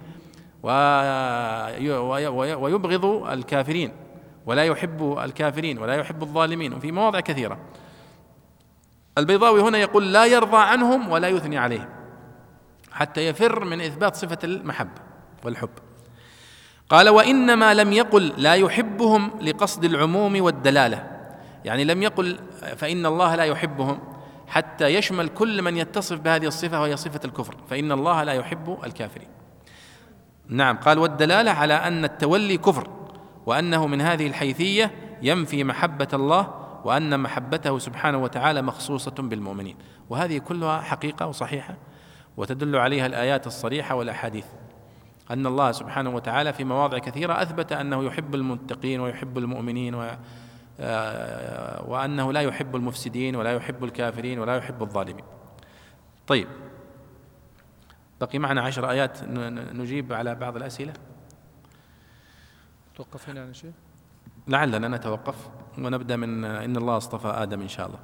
[2.64, 4.05] ويبغض الكافرين.
[4.46, 7.60] ولا يحب الكافرين ولا يحب الظالمين وفي مواضع كثيرة.
[9.18, 11.90] البيضاوي هنا يقول لا يرضى عنهم ولا يثني عليهم
[12.92, 15.02] حتى يفر من إثبات صفة المحبة
[15.44, 15.70] والحب.
[16.90, 21.12] قال وإنما لم يقل لا يحبهم لقصد العموم والدلالة.
[21.66, 22.40] يعني لم يقل
[22.78, 24.00] فإن الله لا يحبهم
[24.48, 29.28] حتى يشمل كل من يتصف بهذه الصفة وهي صفة الكفر فإن الله لا يحب الكافرين.
[30.48, 33.05] نعم قال والدلالة على أن التولي كفر.
[33.46, 34.92] وأنه من هذه الحيثية
[35.22, 39.76] ينفي محبة الله وأن محبته سبحانه وتعالى مخصوصة بالمؤمنين.
[40.10, 41.78] وهذه كلها حقيقة وصحيحة
[42.38, 44.46] وتدل عليها الآيات الصريحة والأحاديث.
[45.32, 50.18] أن الله سبحانه وتعالى في مواضع كثيرة أثبت أنه يحب المتقين ويحب المؤمنين و
[50.80, 55.26] آه، وأنه لا يحب المفسدين ولا يحب الكافرين ولا يحب الظالمين.
[56.28, 56.48] طيب
[58.22, 59.24] بقي معنا عشر آيات
[59.74, 60.94] نجيب على بعض الأسئلة.
[62.96, 63.72] توقف هنا شيء؟
[64.48, 65.36] لعلنا نتوقف
[65.78, 68.00] ونبدأ من إن الله اصطفى آدم إن شاء الله.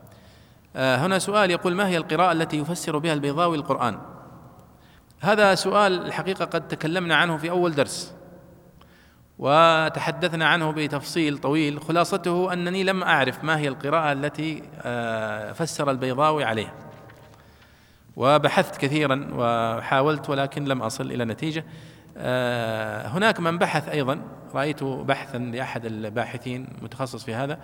[0.76, 3.99] آه، هنا سؤال يقول ما هي القراءة التي يفسر بها البيضاوي القرآن؟
[5.19, 8.13] هذا سؤال الحقيقة قد تكلمنا عنه في أول درس
[9.39, 11.81] وتحدثنا عنه بتفصيل طويل.
[11.81, 16.73] خلاصته أنني لم أعرف ما هي القراءة التي آه، فسر البيضاوي عليها.
[18.15, 21.59] وبحثت كثيرا وحاولت ولكن لم أصل إلى نتيجة.
[21.59, 21.90] آه،
[23.07, 24.21] هناك من بحث أيضا
[24.53, 27.59] رأيت بحثا لأحد الباحثين متخصص في هذا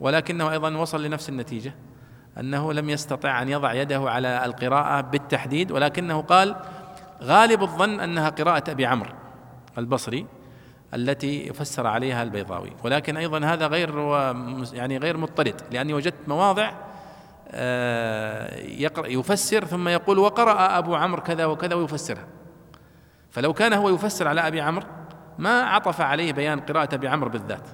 [0.00, 1.74] ولكنه أيضا وصل لنفس النتيجة
[2.38, 6.56] أنه لم يستطع أن يضع يده على القراءة بالتحديد ولكنه قال
[7.22, 9.10] غالب الظن أنها قراءة أبي عمرو
[9.78, 10.26] البصري
[10.94, 13.98] التي فسر عليها البيضاوي ولكن أيضا هذا غير
[14.72, 16.72] يعني غير مضطرد لأني وجدت مواضع
[17.52, 18.56] آه،
[19.06, 22.26] يفسر ثم يقول وقرأ أبو عمرو كذا وكذا ويفسرها.
[23.30, 24.86] فلو كان هو يفسر على أبي عمرو
[25.38, 27.68] ما عطف عليه بيان قراءة أبي عمرو بالذات.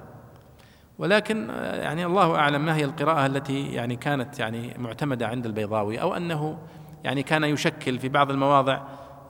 [0.97, 6.15] ولكن يعني الله أعلم ما هي القراءة التي يعني كانت يعني معتمدة عند البيضاوي أو
[6.15, 6.57] أنه
[7.03, 8.81] يعني كان يشكل في بعض المواضع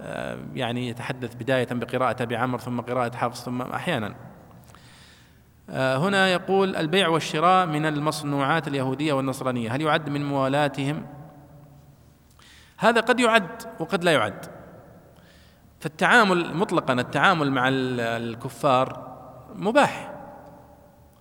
[0.02, 4.16] آه، يعني يتحدث بداية بقراءة أبي عمرو ثم قراءة حفص ثم أحيانا.
[5.70, 11.06] آه، هنا يقول البيع والشراء من المصنوعات اليهودية والنصرانية هل يعد من موالاتهم؟
[12.78, 14.57] هذا قد يعد وقد لا يعد.
[15.80, 19.18] فالتعامل مطلقا التعامل مع الكفار
[19.56, 20.14] مباح.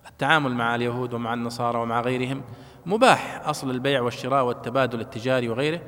[0.07, 2.41] التعامل مع اليهود ومع النصارى ومع غيرهم
[2.85, 5.81] مباح أصل البيع والشراء والتبادل التجاري وغيره.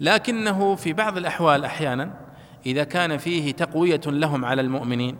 [0.00, 2.28] لكنه في بعض الأحوال أحيانا
[2.66, 5.16] إذا كان فيه تقوية لهم على المؤمنين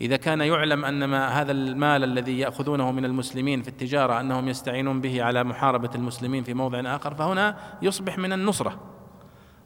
[0.00, 5.00] إذا كان يعلم أن ما هذا المال الذي يأخذونه من المسلمين في التجارة أنهم يستعينون
[5.00, 8.80] به على محاربة المسلمين في موضع آخر فهنا يصبح من النصرة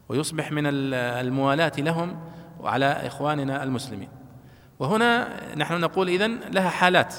[0.08, 2.16] ويصبح من الموالاة لهم
[2.64, 4.08] وعلى إخواننا المسلمين.
[4.78, 7.14] وهنا نحن نقول إذن لها حالات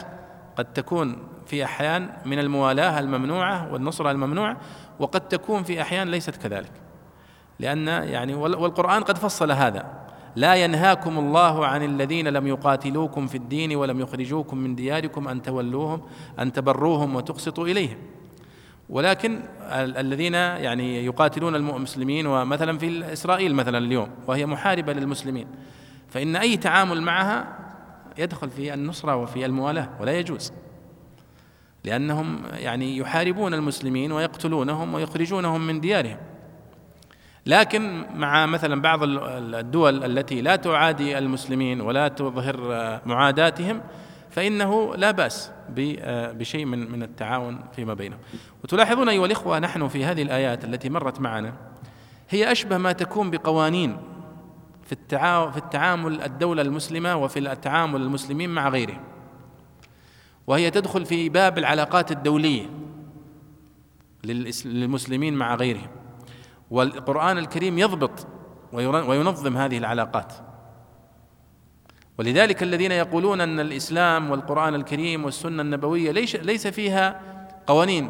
[0.57, 4.57] قد تكون في أحيان من الموالاه الممنوعة والنصرة الممنوعة
[4.99, 6.72] وقد تكون في أحيان ليست كذلك.
[7.59, 9.85] لأن يعني والقرآن قد فصل هذا.
[10.35, 16.01] لا ينهاكم الله عن الذين لم يقاتلوكم في الدين ولم يخرجوكم من دياركم أن تولوهم
[16.39, 17.97] أن تبروهم وتقسطوا إليهم.
[18.90, 19.40] ولكن
[19.72, 25.48] الذين يعني يقاتلون المسلمين ومثلا في إسرائيل مثلا اليوم وهي محاربة للمسلمين
[26.10, 27.57] فإن أي تعامل معها
[28.18, 30.53] يدخل في النصرة وفي الموالاة ولا يجوز
[31.84, 36.18] لأنهم يعني يحاربون المسلمين ويقتلونهم ويخرجونهم من ديارهم.
[37.45, 42.57] لكن مع مثلا بعض الدول التي لا تعادي المسلمين ولا تظهر
[43.06, 43.82] معاداتهم
[44.36, 48.20] فإنه لا بأس بشيء من من التعاون فيما بينهم.
[48.64, 51.53] وتلاحظون أيها الإخوة نحن في هذه الآيات التي مرت معنا
[52.30, 53.98] هي أشبه ما تكون بقوانين
[54.84, 59.03] في التعامل في التعامل الدولة المسلمة وفي التعامل المسلمين مع غيرهم.
[60.48, 62.70] وهي تدخل في باب العلاقات الدولية
[64.24, 65.90] للمسلمين مع غيرهم.
[66.72, 68.28] والقرآن الكريم يضبط
[68.74, 70.34] وينظم هذه العلاقات.
[72.18, 77.22] ولذلك الذين يقولون أن الإسلام والقرآن الكريم والسنة النبوية ليس ليس فيها
[77.68, 78.10] قوانين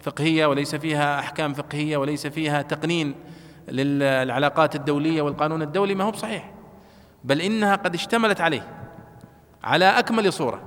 [0.00, 3.14] فقهية وليس فيها أحكام فقهية وليس فيها تقنين
[3.68, 6.52] للعلاقات الدولية والقانون الدولي ما هو بصحيح.
[7.24, 8.68] بل إنها قد اشتملت عليه
[9.64, 10.62] على أكمل صورة.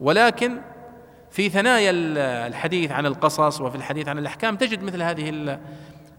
[0.00, 0.56] ولكن
[1.30, 1.90] في ثنايا
[2.46, 5.58] الحديث عن القصص وفي الحديث عن الأحكام تجد مثل هذه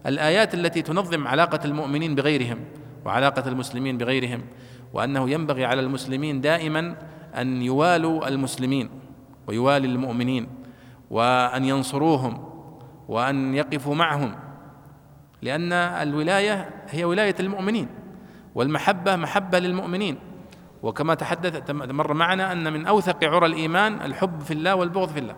[0.06, 2.58] الآيات التي تنظم علاقة المؤمنين بغيرهم
[3.04, 4.42] وعلاقة المسلمين بغيرهم.
[4.92, 6.96] وأنه ينبغي على المسلمين دائما
[7.36, 8.90] أن يوالوا المسلمين
[9.46, 10.48] ويوالي المؤمنين
[11.10, 12.44] وأن ينصروهم
[13.08, 14.34] وأن يقفوا معهم
[15.42, 17.88] لأن الولاية هي ولاية المؤمنين
[18.54, 20.18] والمحبة محبة للمؤمنين.
[20.82, 25.36] وكما تحدث مر معنا أن من أوثق عرى الإيمان الحب في الله والبغض في الله.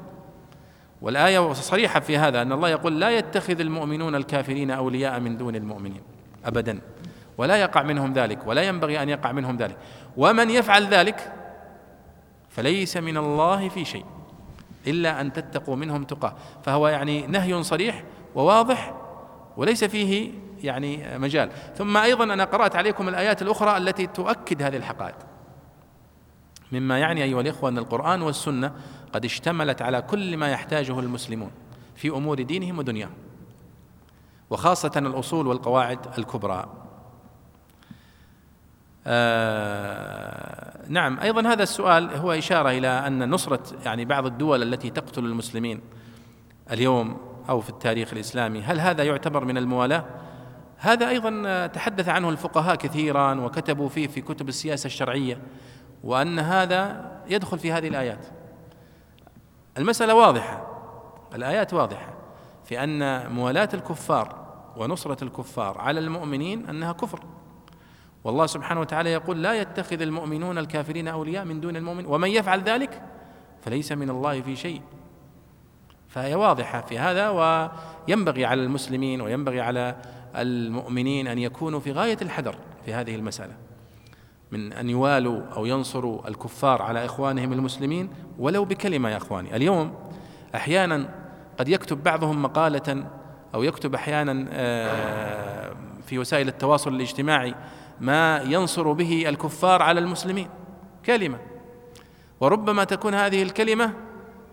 [1.02, 6.02] والآية صريحة في هذا أن الله يقول لا يتخذ المؤمنون الكافرين أولياء من دون المؤمنين
[6.44, 6.80] أبدا.
[7.38, 9.76] ولا يقع منهم ذلك ولا ينبغي أن يقع منهم ذلك.
[10.16, 11.32] ومن يفعل ذلك
[12.48, 14.04] فليس من الله في شيء
[14.86, 16.34] إلا أن تتقوا منهم تقاه.
[16.62, 18.04] فهو يعني نهي صريح
[18.34, 18.94] وواضح
[19.56, 20.32] وليس فيه
[20.62, 21.50] يعني مجال.
[21.76, 25.16] ثم أيضا أنا قرأت عليكم الآيات الأخرى التي تؤكد هذه الحقائق.
[26.72, 28.72] مما يعني أيها الإخوة أن القرآن والسنة
[29.12, 31.50] قد اشتملت على كل ما يحتاجه المسلمون
[31.96, 33.14] في أمور دينهم ودنياهم
[34.50, 36.66] وخاصة الأصول والقواعد الكبرى.
[39.06, 45.24] آه نعم أيضا هذا السؤال هو إشارة إلى أن نصرة يعني بعض الدول التي تقتل
[45.24, 45.80] المسلمين
[46.70, 47.16] اليوم
[47.48, 50.04] أو في التاريخ الإسلامي هل هذا يعتبر من الموالاة؟
[50.78, 55.38] هذا أيضا تحدث عنه الفقهاء كثيرا وكتبوا فيه في كتب السياسة الشرعية
[56.04, 58.26] وأن هذا يدخل في هذه الآيات.
[59.78, 60.66] المسألة واضحة
[61.34, 62.14] الآيات واضحة
[62.64, 64.44] في أن موالاة الكفار
[64.76, 67.20] ونصرة الكفار على المؤمنين أنها كفر.
[68.24, 73.02] والله سبحانه وتعالى يقول لا يتخذ المؤمنون الكافرين أولياء من دون المؤمن ومن يفعل ذلك
[73.62, 74.80] فليس من الله في شيء.
[76.08, 79.96] فهي واضحة في هذا وينبغي على المسلمين وينبغي على
[80.36, 83.52] المؤمنين أن يكونوا في غاية الحذر في هذه المسألة
[84.50, 89.56] من أن يوالوا أو ينصروا الكفار على إخوانهم المسلمين ولو بكلمة يا إخواني.
[89.56, 89.94] اليوم
[90.54, 91.08] أحيانا
[91.58, 93.06] قد يكتب بعضهم مقالة
[93.54, 95.72] أو يكتب أحيانا آه،
[96.06, 97.54] في وسائل التواصل الاجتماعي
[98.00, 100.48] ما ينصر به الكفار على المسلمين.
[101.06, 101.38] كلمة.
[102.40, 103.92] وربما تكون هذه الكلمة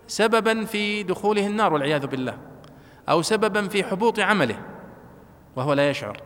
[0.08, 2.38] سببا في دخوله النار والعياذ بالله
[3.10, 4.60] أو سببا في حبوط عمله
[5.56, 6.18] وهو لا يشعر.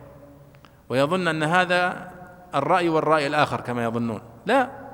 [0.88, 2.10] ويظن أن هذا
[2.54, 4.20] الرأي والرأي الآخر كما يظنون.
[4.46, 4.86] لا.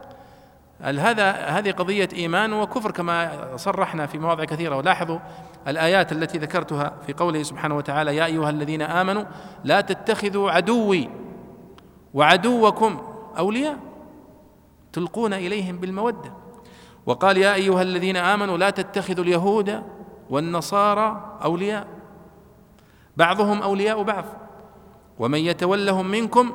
[0.81, 4.77] هذا هذه قضية إيمان وكفر كما صرحنا في مواضع كثيرة.
[4.77, 5.19] ولاحظوا
[5.69, 9.25] الآيات التي ذكرتها في قوله سبحانه وتعالى يا أيها الذين آمنوا
[9.65, 11.09] لا تتخذوا عدوي
[12.15, 13.01] وعدوكم
[13.39, 13.79] أولياء
[14.93, 16.33] تلقون إليهم بالمودة.
[17.07, 19.83] وقال يا أيها الذين آمنوا لا تتخذوا اليهود
[20.31, 21.87] والنصارى أولياء.
[23.17, 24.25] بعضهم أولياء بعض.
[25.19, 26.53] ومن يتولهم منكم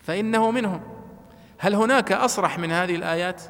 [0.00, 0.80] فإنه منهم.
[1.58, 3.42] هل هناك أصرح من هذه الآيات؟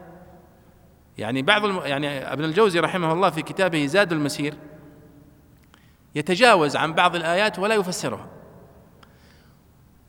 [1.19, 1.81] يعني بعض الم...
[1.85, 4.55] يعني ابن الجوزي رحمه الله في كتابه زاد المسير
[6.15, 8.27] يتجاوز عن بعض الآيات ولا يفسرها.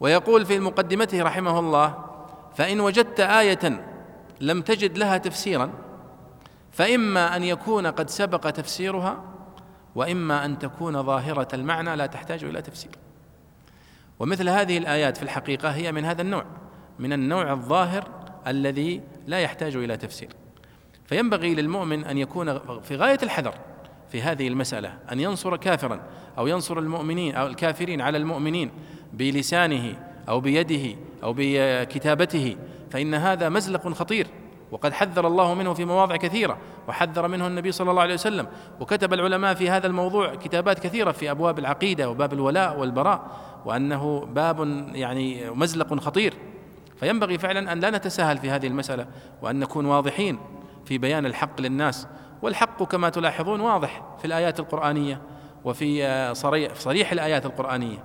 [0.04, 2.06] ويقول في مقدمته رحمه الله
[2.56, 3.86] فإن وجدت آية
[4.42, 5.72] لم تجد لها تفسيرا
[6.72, 9.24] فإما أن يكون قد سبق تفسيرها
[9.96, 12.92] وإما أن تكون ظاهرة المعنى لا تحتاج إلى تفسير.
[14.20, 16.46] ومثل هذه الآيات في الحقيقة هي من هذا النوع
[17.00, 18.08] من النوع الظاهر
[18.48, 20.30] الذي لا يحتاج إلى تفسير.
[21.06, 23.54] فينبغي للمؤمن أن يكون في غاية الحذر
[24.10, 26.00] في هذه المسألة أن ينصر كافرا
[26.38, 28.72] أو ينصر المؤمنين أو الكافرين على المؤمنين
[29.14, 29.96] بلسانه
[30.30, 32.56] أو بيده أو بكتابته
[32.92, 34.28] فإن هذا مزلق خطير
[34.72, 36.58] وقد حذر الله منه في مواضع كثيرة
[36.88, 38.48] وحذر منه النبي صلى الله عليه وسلم
[38.80, 43.22] وكتب العلماء في هذا الموضوع كتابات كثيرة في أبواب العقيدة وباب الولاء والبراء
[43.66, 46.34] وأنه باب يعني مزلق خطير.
[47.00, 49.06] فينبغي فعلا أن لا نتساهل في هذه المسألة
[49.42, 50.40] وأن نكون واضحين
[50.86, 52.08] في بيان الحق للناس.
[52.42, 55.22] والحق كما تلاحظون واضح في الآيات القرآنية
[55.66, 56.34] وفي
[56.76, 58.04] صريح الآيات القرآنية.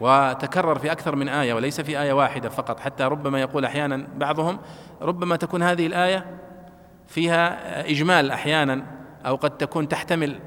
[0.00, 4.58] وتكرر في أكثر من آية وليس في آية واحدة فقط حتى ربما يقول أحيانا بعضهم
[5.02, 6.26] ربما تكون هذه الآية
[7.06, 8.86] فيها إجمال أحيانا
[9.26, 10.40] أو قد تكون تحتمل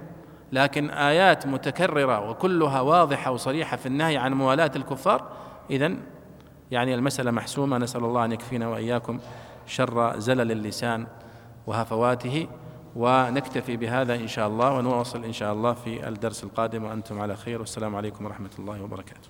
[0.52, 5.28] لكن آيات متكررة وكلها واضحة وصريحة في النهي عن موالاة الكفار
[5.70, 5.94] إذا
[6.72, 7.78] يعني المسألة محسومة.
[7.78, 9.20] نسأل الله أن يكفينا وإياكم
[9.66, 11.08] شر زلل اللسان
[11.68, 12.48] وهفواته
[12.96, 17.60] ونكتفي بهذا إن شاء الله ونواصل إن شاء الله في الدرس القادم وأنتم على خير.
[17.60, 19.29] والسلام عليكم ورحمة الله وبركاته.